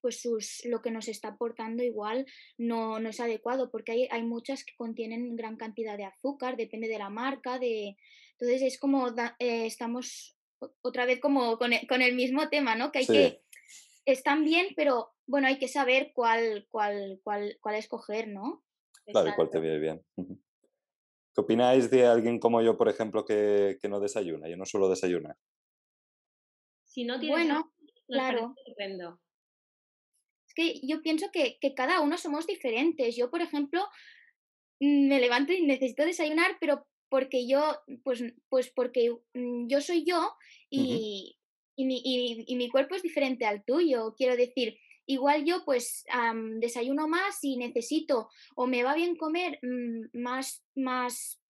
pues 0.01 0.21
sus, 0.21 0.63
lo 0.67 0.83
que 0.83 0.91
nos 0.91 1.09
está 1.09 1.29
aportando 1.29 1.83
igual 1.83 2.27
no, 2.59 3.01
no 3.01 3.09
es 3.09 3.21
adecuado, 3.21 3.71
porque 3.71 3.93
hay, 3.93 4.09
hay, 4.11 4.23
muchas 4.23 4.63
que 4.63 4.77
contienen 4.77 5.35
gran 5.35 5.57
cantidad 5.57 5.97
de 5.97 6.05
azúcar, 6.05 6.59
depende 6.59 6.89
de 6.89 6.99
la 6.99 7.09
marca, 7.09 7.59
de... 7.59 7.97
entonces 8.33 8.61
es 8.61 8.79
como 8.79 9.09
eh, 9.39 9.65
estamos 9.65 10.37
otra 10.83 11.07
vez 11.07 11.21
como 11.21 11.57
con 11.57 11.73
el, 11.73 11.87
con 11.87 12.03
el, 12.03 12.15
mismo 12.15 12.51
tema, 12.51 12.75
¿no? 12.75 12.93
Que 12.93 12.99
hay 13.01 13.07
que... 13.07 13.41
Están 14.05 14.45
bien, 14.45 14.69
pero 14.77 15.13
bueno, 15.27 15.47
hay 15.47 15.59
que 15.59 15.69
saber 15.69 16.13
cuál, 16.15 16.67
cuál, 16.71 17.21
cuál, 17.23 17.59
cuál 17.61 17.75
escoger, 17.77 18.29
¿no? 18.29 18.63
Claro, 19.07 19.33
cuál 19.37 19.51
te 19.51 19.61
viene 19.61 19.79
bien. 19.79 20.05
¿Qué 20.17 21.41
opináis 21.41 21.91
de 21.91 22.07
alguien 22.07 22.39
como 22.39 22.63
yo, 22.63 22.77
por 22.77 22.89
ejemplo, 22.89 23.25
que, 23.25 23.79
que 23.81 23.89
no 23.89 24.01
desayuna? 24.01 24.49
Yo 24.49 24.57
no 24.57 24.67
suelo 24.67 24.89
desayunar. 24.89 25.37
Si 26.85 27.05
no 27.05 27.19
tienes 27.19 27.39
bueno, 27.39 27.73
claro 28.07 28.55
que 30.55 30.81
yo 30.83 31.03
pienso 31.03 31.31
que, 31.33 31.59
cada 31.75 32.01
uno 32.01 32.17
somos 32.17 32.47
diferentes. 32.47 33.17
Yo, 33.17 33.31
por 33.31 33.43
ejemplo, 33.43 33.87
me 34.81 35.21
levanto 35.21 35.53
y 35.53 35.63
necesito 35.63 36.05
desayunar, 36.05 36.57
pero 36.61 36.87
porque 37.09 37.47
yo, 37.47 37.77
pues, 38.03 38.23
pues 38.49 38.71
porque 38.71 39.15
mm, 39.35 39.69
yo 39.69 39.81
soy 39.81 40.05
yo 40.05 40.37
y, 40.71 41.37
y, 41.77 41.85
mi, 41.85 42.03
y, 42.05 42.57
mi, 42.57 42.69
cuerpo 42.69 42.95
es 42.95 43.03
diferente 43.03 43.47
al 43.47 43.65
tuyo. 43.65 44.15
Quiero 44.17 44.37
decir, 44.37 44.79
igual 45.07 45.45
yo 45.45 45.65
pues 45.65 46.05
desayuno 46.57 47.09
más 47.09 47.43
y 47.43 47.57
necesito 47.57 48.29
o 48.55 48.67
me 48.67 48.83
va 48.83 48.95
bien 48.95 49.17
comer 49.17 49.59
mm, 49.63 50.19
más, 50.19 50.65
más 50.75 51.41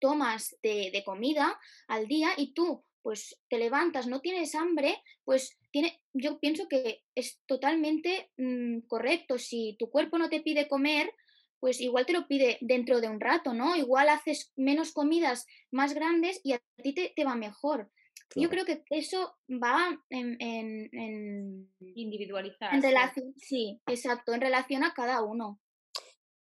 tomas 0.00 0.56
de, 0.62 0.90
de 0.92 1.02
comida 1.04 1.58
al 1.88 2.06
día 2.06 2.30
y 2.36 2.52
tú 2.52 2.84
pues 3.02 3.40
te 3.48 3.58
levantas, 3.58 4.06
no 4.06 4.20
tienes 4.20 4.54
hambre, 4.54 5.02
pues 5.24 5.56
tiene, 5.70 6.02
yo 6.12 6.38
pienso 6.40 6.68
que 6.68 7.04
es 7.14 7.40
totalmente 7.46 8.30
mm, 8.36 8.80
correcto. 8.80 9.38
Si 9.38 9.76
tu 9.78 9.90
cuerpo 9.90 10.18
no 10.18 10.28
te 10.28 10.40
pide 10.40 10.68
comer, 10.68 11.12
pues 11.60 11.80
igual 11.80 12.06
te 12.06 12.12
lo 12.12 12.26
pide 12.26 12.58
dentro 12.60 13.00
de 13.00 13.08
un 13.08 13.20
rato, 13.20 13.54
¿no? 13.54 13.76
Igual 13.76 14.08
haces 14.08 14.52
menos 14.56 14.92
comidas 14.92 15.46
más 15.70 15.94
grandes 15.94 16.40
y 16.44 16.52
a 16.52 16.60
ti 16.82 16.92
te, 16.92 17.24
va 17.24 17.34
mejor. 17.34 17.90
Yo 18.34 18.50
creo 18.50 18.64
que 18.64 18.82
eso 18.90 19.36
va 19.50 19.88
en, 20.10 20.36
en, 20.40 21.70
individualizar. 21.80 22.74
En 22.74 22.82
relación, 22.82 23.32
sí, 23.36 23.80
exacto, 23.86 24.34
en 24.34 24.40
relación 24.40 24.84
a 24.84 24.92
cada 24.92 25.22
uno. 25.22 25.60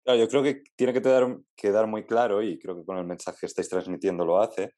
Claro, 0.05 0.21
yo 0.21 0.29
creo 0.29 0.43
que 0.43 0.63
tiene 0.77 0.93
que 0.93 1.03
quedar, 1.03 1.39
quedar 1.57 1.87
muy 1.87 2.05
claro 2.05 2.43
y 2.43 2.59
creo 2.59 2.77
que 2.77 2.85
con 2.85 2.99
el 2.99 3.05
mensaje 3.05 3.39
que 3.41 3.47
estáis 3.47 3.69
transmitiendo 3.69 4.25
lo 4.25 4.41
hace, 4.41 4.75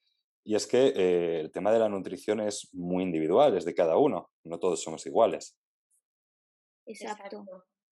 y 0.47 0.55
es 0.55 0.67
que 0.67 0.89
eh, 0.89 1.41
el 1.41 1.51
tema 1.51 1.73
de 1.73 1.79
la 1.79 1.89
nutrición 1.89 2.41
es 2.41 2.69
muy 2.75 3.03
individual, 3.03 3.57
es 3.57 3.65
de 3.65 3.75
cada 3.75 3.97
uno, 3.97 4.31
no 4.45 4.59
todos 4.59 4.83
somos 4.83 5.07
iguales. 5.07 5.57
Exacto. 6.87 7.45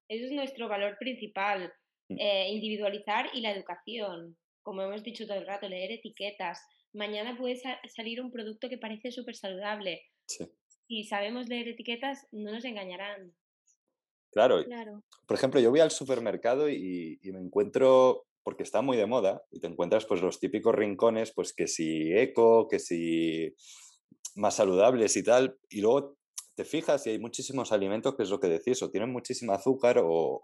Eso 0.08 0.26
es 0.26 0.32
nuestro 0.32 0.68
valor 0.68 0.98
principal, 0.98 1.72
mm. 2.10 2.16
eh, 2.18 2.50
individualizar 2.50 3.30
y 3.32 3.40
la 3.40 3.52
educación. 3.52 4.36
Como 4.62 4.82
hemos 4.82 5.02
dicho 5.02 5.26
todo 5.26 5.38
el 5.38 5.46
rato, 5.46 5.66
leer 5.68 5.92
etiquetas. 5.92 6.60
Mañana 6.92 7.36
puede 7.36 7.60
salir 7.88 8.20
un 8.20 8.30
producto 8.30 8.68
que 8.68 8.78
parece 8.78 9.12
súper 9.12 9.36
saludable. 9.36 10.02
Sí. 10.26 10.46
Si 10.86 11.04
sabemos 11.04 11.48
leer 11.48 11.68
etiquetas, 11.68 12.26
no 12.32 12.52
nos 12.52 12.64
engañarán. 12.64 13.34
Claro. 14.30 14.64
Por 15.26 15.36
ejemplo, 15.36 15.60
yo 15.60 15.70
voy 15.70 15.80
al 15.80 15.90
supermercado 15.90 16.68
y, 16.70 17.18
y 17.22 17.32
me 17.32 17.40
encuentro 17.40 18.26
porque 18.42 18.62
está 18.62 18.82
muy 18.82 18.96
de 18.96 19.06
moda 19.06 19.44
y 19.50 19.60
te 19.60 19.68
encuentras 19.68 20.04
pues 20.06 20.20
los 20.20 20.40
típicos 20.40 20.74
rincones, 20.74 21.32
pues 21.32 21.52
que 21.52 21.68
si 21.68 22.12
eco, 22.12 22.66
que 22.68 22.78
si 22.78 23.54
más 24.34 24.56
saludables 24.56 25.16
y 25.16 25.22
tal, 25.22 25.58
y 25.68 25.80
luego 25.80 26.16
te 26.54 26.64
fijas 26.64 27.06
y 27.06 27.10
hay 27.10 27.18
muchísimos 27.18 27.72
alimentos 27.72 28.14
que 28.16 28.22
es 28.22 28.30
lo 28.30 28.40
que 28.40 28.48
decís, 28.48 28.82
o 28.82 28.90
tienen 28.90 29.10
muchísimo 29.10 29.52
azúcar 29.52 30.00
o, 30.02 30.42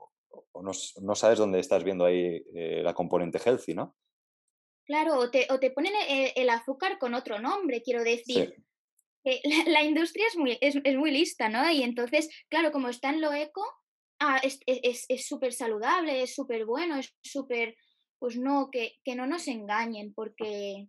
no, 0.61 1.15
sabes 1.15 1.39
dónde 1.39 1.61
estás 1.61 1.85
viendo 1.85 2.05
ahí 2.05 2.43
eh, 2.55 2.83
la 2.83 2.95
componente 2.95 3.39
healthy, 3.39 3.75
¿no? 3.75 3.97
Claro, 4.89 5.19
o 5.19 5.31
te, 5.31 5.47
o 5.51 5.61
te 5.61 5.71
ponen 5.71 5.93
e, 6.09 6.33
el, 6.35 6.51
azúcar 6.51 6.99
con 6.99 7.15
otro 7.15 7.39
nombre, 7.39 7.83
quiero 7.83 8.03
decir. 8.03 8.57
la, 9.67 9.85
industria 9.85 10.27
es 10.27 10.37
muy, 10.37 10.59
es, 10.61 10.97
muy 10.97 11.11
lista, 11.11 11.49
¿no? 11.49 11.71
Y 11.71 11.83
entonces, 11.83 12.29
claro, 12.49 12.73
como 12.73 12.89
está 12.89 13.11
en 13.11 13.21
lo 13.21 13.33
eco, 13.33 13.63
ah, 14.19 14.41
es 14.43 15.27
súper 15.29 15.53
saludable, 15.53 16.23
es 16.23 16.35
súper 16.35 16.65
bueno, 16.65 16.99
es 16.99 17.15
súper 17.23 17.77
pues 18.19 18.37
no, 18.37 18.71
que, 18.71 18.97
que, 19.05 19.15
no 19.15 19.27
nos 19.27 19.47
engañen, 19.49 20.13
porque 20.13 20.89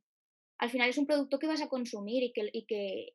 al 0.58 0.70
final 0.70 0.90
es 0.90 0.98
un 0.98 1.06
producto 1.06 1.40
que 1.40 1.48
vas 1.48 1.62
a 1.62 1.70
consumir 1.70 2.24
y 2.24 2.34
que, 2.34 2.50
y 2.52 2.66
que 2.66 3.10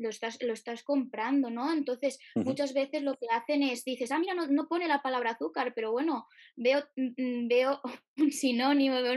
lo, 0.00 0.08
estás, 0.08 0.42
lo 0.42 0.52
estás 0.52 0.82
comprando, 0.82 1.50
¿no? 1.50 1.72
Entonces, 1.72 2.18
muchas 2.34 2.72
veces 2.72 3.02
lo 3.02 3.16
que 3.16 3.26
hacen 3.30 3.62
es, 3.62 3.84
dices, 3.84 4.10
ah, 4.10 4.18
mira, 4.18 4.34
no, 4.34 4.46
no 4.46 4.66
pone 4.66 4.88
la 4.88 5.02
palabra 5.02 5.32
azúcar, 5.32 5.72
pero 5.74 5.92
bueno, 5.92 6.26
veo, 6.56 6.82
mm, 6.96 7.48
veo 7.48 7.80
un 8.16 8.32
sinónimo, 8.32 9.02
veo 9.02 9.14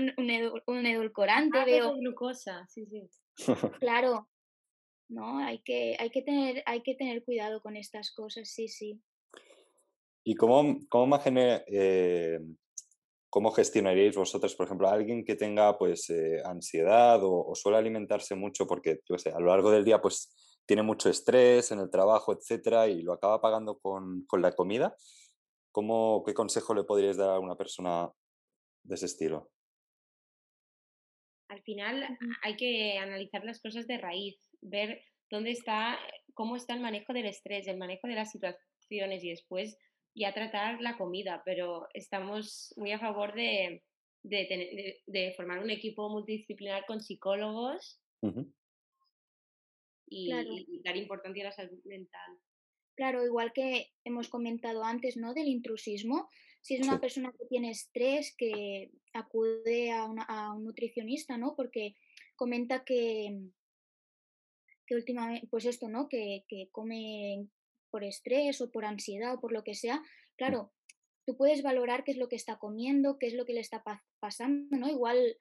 un, 0.68 0.86
edulcorante, 0.86 1.58
ah, 1.58 1.66
veo... 1.66 1.96
glucosa, 1.96 2.68
sí, 2.68 2.86
sí. 2.86 3.10
Claro, 3.80 4.30
¿no? 5.10 5.40
Hay 5.40 5.60
que, 5.60 5.96
hay, 6.00 6.10
que 6.10 6.22
tener, 6.22 6.64
hay 6.66 6.84
que 6.84 6.96
tener 6.96 7.24
cuidado 7.24 7.62
con 7.62 7.78
estas 7.78 8.14
cosas, 8.14 8.50
sí, 8.50 8.68
sí. 8.68 9.02
¿Y 10.26 10.36
cómo, 10.36 10.80
cómo 10.90 11.20
eh, 11.26 12.40
¿Cómo 13.30 13.52
gestionaríais 13.52 14.16
vosotros, 14.16 14.54
por 14.56 14.68
ejemplo, 14.68 14.88
a 14.88 14.94
alguien 14.94 15.26
que 15.26 15.36
tenga 15.36 15.76
pues 15.76 16.08
eh, 16.12 16.40
ansiedad 16.46 17.20
o, 17.24 17.56
suele 17.56 17.80
alimentarse 17.80 18.36
mucho 18.36 18.68
porque, 18.68 19.00
yo 19.10 19.18
sé, 19.18 19.32
a 19.32 19.40
lo 19.40 19.48
largo 19.48 19.72
del 19.72 19.84
día 19.84 20.00
pues 20.00 20.32
tiene 20.66 20.84
mucho 20.84 21.10
estrés 21.10 21.72
en 21.72 21.80
el 21.80 21.90
trabajo, 21.90 22.34
etcétera, 22.34 22.88
y 22.88 23.02
lo 23.02 23.14
acaba 23.14 23.42
pagando 23.42 23.78
con, 23.80 24.26
con 24.26 24.42
la 24.42 24.54
comida? 24.54 24.96
¿Cómo, 25.72 26.24
¿Qué 26.26 26.34
consejo 26.34 26.74
le 26.74 26.84
podríais 26.84 27.18
dar 27.18 27.32
a 27.32 27.40
una 27.40 27.56
persona 27.56 28.12
de 28.84 28.96
ese 28.96 29.08
estilo? 29.08 29.50
Al 31.50 31.62
final 31.64 32.18
hay 32.42 32.56
que 32.56 32.98
analizar 32.98 33.44
las 33.44 33.62
cosas 33.62 33.88
de 33.88 33.98
raíz, 33.98 34.38
ver 34.62 35.04
dónde 35.30 35.52
está, 35.52 36.00
cómo 36.34 36.56
está 36.56 36.74
el 36.74 36.82
manejo 36.82 37.14
del 37.14 37.26
estrés, 37.26 37.68
el 37.68 37.78
manejo 37.78 38.08
de 38.08 38.16
las 38.16 38.32
situaciones 38.32 39.24
y 39.24 39.30
después 39.30 39.78
y 40.16 40.26
a 40.26 40.34
tratar 40.34 40.80
la 40.82 40.98
comida, 40.98 41.42
pero 41.44 41.88
estamos 41.94 42.74
muy 42.78 42.92
a 42.92 43.00
favor 43.00 43.34
de, 43.34 43.84
de, 44.24 45.34
formar 45.36 45.60
un 45.60 45.72
equipo 45.72 46.10
multidisciplinar 46.10 46.86
con 46.86 47.02
psicólogos 47.02 48.00
y, 50.14 50.82
dar 50.84 50.98
importancia 50.98 51.44
a 51.44 51.48
la 51.48 51.52
salud 51.52 51.80
mental. 51.86 52.40
Claro, 52.96 53.26
igual 53.26 53.54
que 53.54 53.92
hemos 54.04 54.30
comentado 54.30 54.84
antes, 54.84 55.18
¿no? 55.18 55.34
Del 55.34 55.48
intrusismo. 55.48 56.30
Si 56.62 56.76
es 56.76 56.88
una 56.88 57.02
persona 57.02 57.34
que 57.38 57.46
tiene 57.48 57.72
estrés, 57.72 58.36
que 58.38 58.92
acude 59.14 59.92
a, 59.92 60.04
a, 60.04 60.54
un 60.54 60.64
nutricionista, 60.64 61.38
¿no? 61.38 61.56
Porque 61.56 61.96
comenta 62.36 62.84
que, 62.86 63.50
que 64.86 64.96
últimamente, 64.96 65.48
pues 65.48 65.66
esto, 65.66 65.90
¿no? 65.90 66.08
Que, 66.08 66.46
que 66.48 66.70
come 66.72 67.48
por 67.90 68.04
estrés 68.04 68.62
o 68.62 68.72
por 68.72 68.86
ansiedad 68.86 69.36
o 69.36 69.40
por 69.40 69.52
lo 69.52 69.64
que 69.64 69.76
sea, 69.76 69.98
mm. 69.98 70.04
claro, 70.36 70.74
tú 71.26 71.38
puedes 71.38 71.62
valorar 71.62 72.04
qué 72.04 72.12
es 72.12 72.18
lo 72.18 72.28
que 72.28 72.36
está 72.36 72.58
comiendo, 72.58 73.18
qué 73.18 73.28
es 73.28 73.34
lo 73.34 73.46
que 73.46 73.54
le 73.54 73.60
está 73.60 73.84
pasando, 74.20 74.78
¿no? 74.78 74.90
Igual 74.90 75.38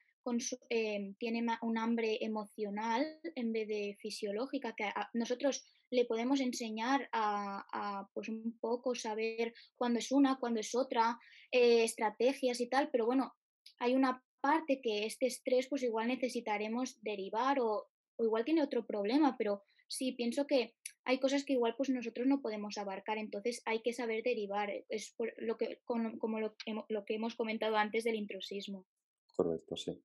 em, 0.68 1.14
tiene 1.14 1.44
un 1.62 1.78
hambre 1.78 2.18
emocional 2.20 3.20
en 3.34 3.52
vez 3.52 3.68
de 3.68 3.96
fisiológica, 4.00 4.74
que 4.76 4.90
nosotros 5.14 5.64
le 5.90 6.04
podemos 6.04 6.40
enseñar 6.40 7.08
a, 7.12 8.08
pues 8.14 8.28
un 8.28 8.58
poco 8.60 8.94
saber 8.94 9.54
cuándo 9.76 9.98
es 9.98 10.10
una, 10.10 10.38
cuándo 10.38 10.60
es 10.60 10.74
otra, 10.74 11.18
eh, 11.50 11.84
estrategias 11.84 12.60
y 12.60 12.68
tal, 12.68 12.90
pero 12.90 13.06
bueno, 13.06 13.34
hay 13.78 13.94
una 13.94 14.22
parte 14.40 14.80
que 14.80 15.06
este 15.06 15.26
estrés 15.26 15.68
pues 15.68 15.82
igual 15.82 16.08
necesitaremos 16.08 16.98
derivar 17.02 17.60
o, 17.60 17.88
o 18.16 18.24
igual 18.24 18.44
tiene 18.44 18.62
otro 18.62 18.86
problema, 18.86 19.36
pero 19.36 19.62
sí, 19.92 20.12
pienso 20.12 20.46
que 20.46 20.74
hay 21.04 21.18
cosas 21.20 21.44
que 21.44 21.52
igual 21.52 21.74
pues 21.76 21.90
nosotros 21.90 22.26
no 22.26 22.40
podemos 22.40 22.78
abarcar, 22.78 23.18
entonces 23.18 23.62
hay 23.66 23.82
que 23.82 23.92
saber 23.92 24.22
derivar, 24.22 24.70
es 24.88 25.14
lo 25.36 25.58
que, 25.58 25.80
como 25.84 26.40
lo, 26.40 26.54
lo, 26.88 27.04
que 27.04 27.14
hemos 27.14 27.34
comentado 27.34 27.76
antes 27.76 28.04
del 28.04 28.14
intrusismo. 28.14 28.86
Correcto, 29.34 29.76
sí. 29.76 30.02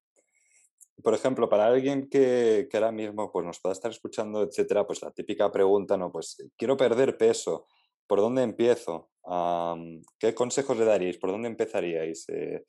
Por 1.03 1.13
ejemplo, 1.13 1.47
para 1.47 1.67
alguien 1.67 2.10
que, 2.10 2.67
que, 2.69 2.77
ahora 2.77 2.91
mismo 2.91 3.31
pues, 3.31 3.45
nos 3.45 3.60
pueda 3.60 3.73
estar 3.73 3.91
escuchando, 3.91 4.43
etcétera, 4.43 4.86
pues 4.86 5.01
la 5.01 5.12
típica 5.12 5.51
pregunta, 5.51 5.95
¿no? 5.95 6.12
Pues 6.12 6.38
quiero 6.57 6.75
perder 6.75 7.17
peso, 7.17 7.67
¿por 8.07 8.19
dónde 8.19 8.41
empiezo? 8.41 9.12
¿Qué 10.17 10.33
consejos 10.33 10.77
le 10.77 10.86
daríais? 10.86 11.17
¿Por 11.17 11.31
dónde 11.31 11.49
empezaríais? 11.49 12.27
Eh, 12.29 12.63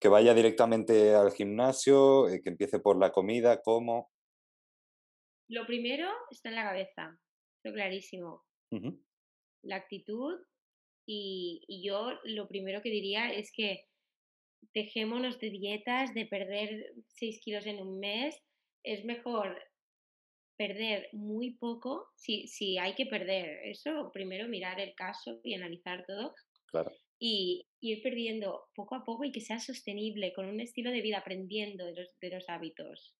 ¿Que 0.00 0.08
vaya 0.08 0.32
directamente 0.32 1.14
al 1.14 1.30
gimnasio? 1.32 2.28
Eh, 2.28 2.40
¿Que 2.42 2.50
empiece 2.50 2.80
por 2.80 2.98
la 2.98 3.12
comida? 3.12 3.60
¿Cómo? 3.62 4.10
Lo 5.48 5.66
primero 5.66 6.08
está 6.30 6.48
en 6.48 6.54
la 6.54 6.64
cabeza, 6.64 7.18
lo 7.64 7.72
clarísimo. 7.72 8.44
La 9.62 9.76
actitud 9.76 10.38
y, 11.06 11.64
y 11.68 11.86
yo 11.86 12.12
lo 12.24 12.48
primero 12.48 12.80
que 12.82 12.90
diría 12.90 13.32
es 13.32 13.50
que 13.52 13.89
dejémonos 14.74 15.38
de 15.38 15.50
dietas, 15.50 16.14
de 16.14 16.26
perder 16.26 16.94
6 17.08 17.40
kilos 17.42 17.66
en 17.66 17.80
un 17.80 17.98
mes. 17.98 18.36
Es 18.82 19.04
mejor 19.04 19.56
perder 20.56 21.08
muy 21.12 21.54
poco, 21.54 22.08
si, 22.16 22.46
si 22.46 22.76
hay 22.76 22.94
que 22.94 23.06
perder 23.06 23.66
eso, 23.66 24.10
primero 24.12 24.46
mirar 24.46 24.78
el 24.78 24.94
caso 24.94 25.40
y 25.42 25.54
analizar 25.54 26.04
todo. 26.06 26.34
Claro. 26.66 26.92
Y 27.18 27.66
ir 27.80 28.02
perdiendo 28.02 28.68
poco 28.74 28.94
a 28.94 29.04
poco 29.04 29.24
y 29.24 29.32
que 29.32 29.40
sea 29.40 29.58
sostenible, 29.58 30.32
con 30.32 30.46
un 30.46 30.60
estilo 30.60 30.90
de 30.90 31.00
vida, 31.00 31.18
aprendiendo 31.18 31.86
de 31.86 31.94
los, 31.94 32.08
de 32.20 32.30
los 32.30 32.48
hábitos. 32.48 33.14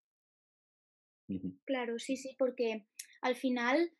Claro, 1.65 1.99
sí, 1.99 2.17
sí, 2.17 2.35
porque 2.39 2.87
al 3.21 3.37
final 3.37 3.91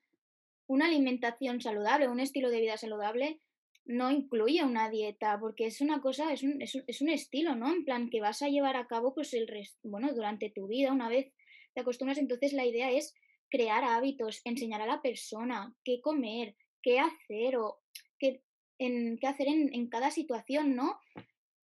una 0.67 0.87
alimentación 0.87 1.61
saludable, 1.61 2.09
un 2.09 2.21
estilo 2.21 2.51
de 2.51 2.61
vida 2.61 2.77
saludable, 2.77 3.41
no 3.85 4.11
incluye 4.11 4.63
una 4.63 4.91
dieta, 4.91 5.39
porque 5.41 5.67
es 5.67 5.81
una 5.81 6.01
cosa, 6.01 6.33
es 6.33 6.43
un, 6.43 6.61
es 6.63 7.01
un, 7.01 7.09
estilo, 7.09 7.57
¿no? 7.57 7.73
En 7.73 7.85
plan, 7.85 8.11
que 8.11 8.21
vas 8.21 8.43
a 8.43 8.49
llevar 8.49 8.77
a 8.77 8.87
cabo, 8.87 9.15
pues, 9.15 9.35
el 9.35 9.49
resto, 9.49 9.79
bueno, 9.89 10.13
durante 10.15 10.51
tu 10.51 10.69
vida, 10.69 10.93
una 10.93 11.09
vez 11.09 11.33
te 11.75 11.81
acostumbras, 11.81 12.19
entonces 12.19 12.53
la 12.53 12.67
idea 12.67 12.91
es 12.91 13.15
crear 13.49 13.85
hábitos, 13.85 14.41
enseñar 14.45 14.81
a 14.83 14.87
la 14.87 15.03
persona 15.03 15.75
qué 15.85 16.01
comer, 16.01 16.55
qué 16.83 17.01
hacer 17.01 17.57
o 17.57 17.81
qué, 18.19 18.43
en, 18.79 19.19
qué 19.19 19.27
hacer 19.27 19.49
en, 19.49 19.89
cada 19.89 20.11
situación, 20.11 20.77
¿no? 20.77 21.01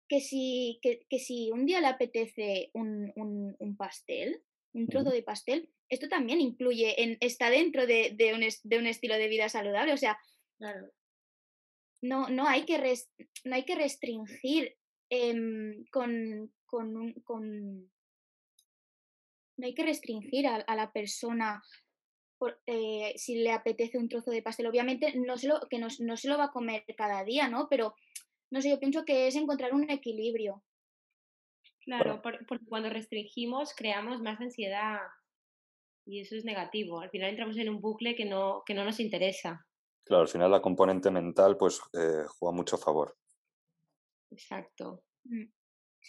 Que 0.09 0.21
si, 0.21 0.81
que, 0.83 1.19
si 1.19 1.51
un 1.51 1.67
día 1.67 1.81
le 1.81 1.89
apetece 1.89 2.71
un, 2.75 3.13
un, 3.17 3.77
pastel, 3.77 4.43
un 4.73 4.87
trozo 4.87 5.11
de 5.11 5.23
pastel, 5.23 5.71
esto 5.89 6.09
también 6.09 6.41
incluye, 6.41 7.03
en, 7.03 7.19
está 7.21 7.51
dentro 7.51 7.87
de, 7.87 8.15
de, 8.15 8.35
un, 8.35 8.41
de 8.41 8.79
un 8.79 8.87
estilo 8.87 9.17
de 9.17 9.29
vida 9.29 9.49
saludable, 9.49 9.93
o 9.93 9.99
sea, 9.99 10.19
claro 10.59 10.91
no, 12.05 12.29
no, 12.29 12.47
hay, 12.47 12.67
que 12.67 12.79
no 13.45 13.55
hay 13.55 13.65
que 13.65 13.75
restringir 13.75 14.77
em, 15.09 15.87
con, 15.91 16.53
con, 16.67 16.93
no 19.57 19.67
hay 19.67 19.75
que 19.75 19.85
restringir 19.85 20.47
a, 20.47 20.77
la 20.77 20.93
persona 20.93 21.63
eh, 22.67 23.15
si 23.17 23.37
le 23.37 23.53
apetece 23.53 23.97
un 23.97 24.11
trozo 24.11 24.31
de 24.31 24.43
pastel. 24.43 24.67
Obviamente 24.67 25.15
no 25.17 25.39
se 25.39 25.49
lo, 25.49 25.61
que 25.71 25.79
no, 25.79 25.89
se 25.89 26.29
lo 26.29 26.37
va 26.37 26.45
a 26.45 26.53
comer 26.53 26.85
cada 26.95 27.25
día, 27.25 27.49
¿no? 27.49 27.69
Pero 27.71 27.95
no 28.51 28.61
sé, 28.61 28.69
yo 28.69 28.79
pienso 28.79 29.07
que 29.07 29.27
es 29.27 29.35
encontrar 29.35 29.73
un 29.73 29.89
equilibrio. 29.91 30.63
Claro, 31.81 32.21
porque 32.23 32.67
cuando 32.67 32.91
restringimos 32.91 33.75
creamos 33.75 34.21
más 34.21 34.39
ansiedad 34.41 34.99
y 36.05 36.21
eso 36.21 36.37
es 36.37 36.45
negativo. 36.45 37.01
Al 37.01 37.11
final 37.11 37.31
entramos 37.31 37.57
en 37.57 37.71
un 37.71 37.81
bucle 37.81 38.15
que 38.15 38.27
no, 38.27 38.63
que 38.67 38.75
no 38.75 38.85
nos 38.85 39.01
interesa. 39.01 39.67
Claro, 40.05 40.23
al 40.23 40.29
final 40.29 40.51
la 40.51 40.61
componente 40.61 41.11
mental 41.11 41.57
pues 41.57 41.81
eh, 41.95 42.25
juega 42.39 42.55
mucho 42.55 42.77
a 42.77 42.79
favor. 42.79 43.17
Exacto. 44.31 45.03
Mm. 45.25 45.45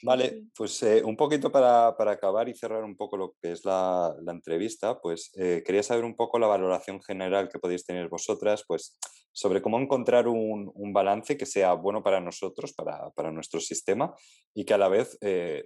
Vale, 0.03 0.47
pues 0.53 0.83
eh, 0.83 1.01
un 1.05 1.15
poquito 1.15 1.49
para, 1.49 1.87
acabar 1.87 2.49
y 2.49 2.53
cerrar 2.53 2.83
un 2.83 2.97
poco 2.97 3.15
lo 3.15 3.35
que 3.41 3.53
es 3.53 3.63
la, 3.63 4.13
entrevista, 4.27 4.99
pues 4.99 5.31
eh, 5.37 5.63
quería 5.65 5.83
saber 5.83 6.03
un 6.03 6.17
poco 6.17 6.37
la 6.37 6.47
valoración 6.47 7.01
general 7.01 7.47
que 7.47 7.59
podéis 7.59 7.85
tener 7.85 8.09
vosotras, 8.09 8.65
pues 8.67 8.97
sobre 9.31 9.61
cómo 9.61 9.79
encontrar 9.79 10.27
un, 10.27 10.73
balance 10.91 11.37
que 11.37 11.45
sea 11.45 11.73
bueno 11.73 12.03
para 12.03 12.19
nosotros, 12.19 12.73
para, 12.73 13.09
para 13.11 13.31
nuestro 13.31 13.61
sistema 13.61 14.13
y 14.53 14.65
que 14.65 14.73
a 14.73 14.77
la 14.77 14.89
vez 14.89 15.17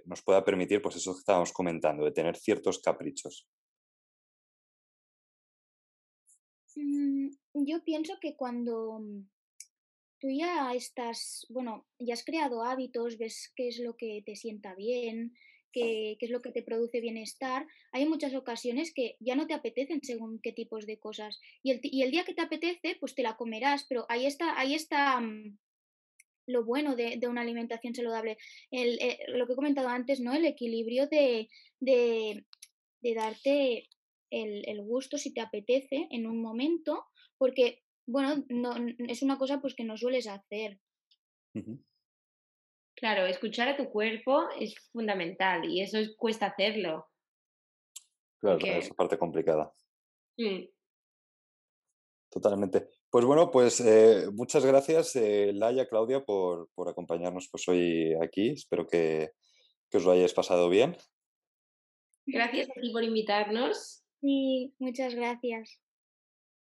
nos 0.04 0.22
pueda 0.22 0.44
permitir, 0.44 0.80
pues 0.80 0.94
eso 0.94 1.12
que 1.12 1.18
estábamos 1.18 1.52
comentando, 1.52 2.04
de 2.04 2.12
tener 2.12 2.36
ciertos 2.36 2.78
caprichos. 2.80 3.48
Mm, 6.76 7.19
yo 7.54 7.82
pienso 7.84 8.18
que 8.20 8.36
cuando 8.36 9.00
mm, 9.00 9.28
tú 10.20 10.28
ya 10.30 10.72
estás, 10.74 11.46
bueno, 11.48 11.86
ya 11.98 12.14
has 12.14 12.24
creado 12.24 12.62
hábitos, 12.62 13.18
ves 13.18 13.52
qué 13.56 13.68
es 13.68 13.78
lo 13.78 13.96
que 13.96 14.22
te 14.24 14.36
sienta 14.36 14.74
bien, 14.74 15.34
qué, 15.72 16.16
qué, 16.18 16.26
es 16.26 16.32
lo 16.32 16.42
que 16.42 16.52
te 16.52 16.62
produce 16.62 17.00
bienestar, 17.00 17.66
hay 17.92 18.06
muchas 18.06 18.34
ocasiones 18.34 18.92
que 18.92 19.16
ya 19.20 19.34
no 19.34 19.46
te 19.46 19.54
apetecen 19.54 20.00
según 20.02 20.40
qué 20.40 20.52
tipos 20.52 20.86
de 20.86 20.98
cosas. 20.98 21.40
Y 21.62 21.72
el, 21.72 21.80
y 21.82 22.02
el 22.02 22.10
día 22.10 22.24
que 22.24 22.34
te 22.34 22.42
apetece, 22.42 22.96
pues 23.00 23.14
te 23.14 23.22
la 23.22 23.36
comerás, 23.36 23.86
pero 23.88 24.06
ahí 24.08 24.26
está, 24.26 24.58
ahí 24.58 24.74
está 24.74 25.20
mm, 25.20 25.58
lo 26.46 26.64
bueno 26.64 26.96
de, 26.96 27.16
de, 27.16 27.28
una 27.28 27.40
alimentación 27.40 27.94
saludable. 27.94 28.36
El, 28.70 29.00
eh, 29.00 29.18
lo 29.28 29.46
que 29.46 29.54
he 29.54 29.56
comentado 29.56 29.88
antes, 29.88 30.20
¿no? 30.20 30.34
El 30.34 30.44
equilibrio 30.44 31.06
de, 31.06 31.48
de, 31.78 32.44
de 33.00 33.14
darte 33.14 33.88
el, 34.30 34.68
el, 34.68 34.82
gusto 34.82 35.18
si 35.18 35.32
te 35.32 35.40
apetece 35.40 36.08
en 36.10 36.26
un 36.26 36.40
momento, 36.40 37.06
porque, 37.40 37.82
bueno, 38.06 38.44
no, 38.50 38.74
es 39.08 39.22
una 39.22 39.38
cosa 39.38 39.62
pues 39.62 39.74
que 39.74 39.82
no 39.82 39.96
sueles 39.96 40.28
hacer. 40.28 40.78
Claro, 42.94 43.24
escuchar 43.24 43.68
a 43.68 43.78
tu 43.78 43.88
cuerpo 43.88 44.46
es 44.58 44.74
fundamental 44.92 45.64
y 45.64 45.80
eso 45.80 45.96
cuesta 46.18 46.48
hacerlo. 46.48 47.08
Claro, 48.40 48.58
es 48.58 48.84
esa 48.84 48.94
parte 48.94 49.16
complicada. 49.16 49.72
Mm. 50.36 50.66
Totalmente. 52.30 52.88
Pues 53.08 53.24
bueno, 53.24 53.50
pues 53.50 53.80
eh, 53.80 54.26
muchas 54.34 54.66
gracias, 54.66 55.16
eh, 55.16 55.52
Laia, 55.54 55.88
Claudia, 55.88 56.22
por, 56.22 56.68
por, 56.74 56.90
acompañarnos 56.90 57.48
pues, 57.50 57.66
hoy 57.68 58.14
aquí. 58.22 58.50
Espero 58.50 58.86
que, 58.86 59.30
que 59.88 59.96
os 59.96 60.04
lo 60.04 60.12
hayáis 60.12 60.34
pasado 60.34 60.68
bien. 60.68 60.94
Gracias 62.26 62.68
a 62.68 62.80
ti 62.80 62.90
por 62.92 63.02
invitarnos. 63.02 64.04
Sí, 64.20 64.74
muchas 64.78 65.14
gracias. 65.14 65.80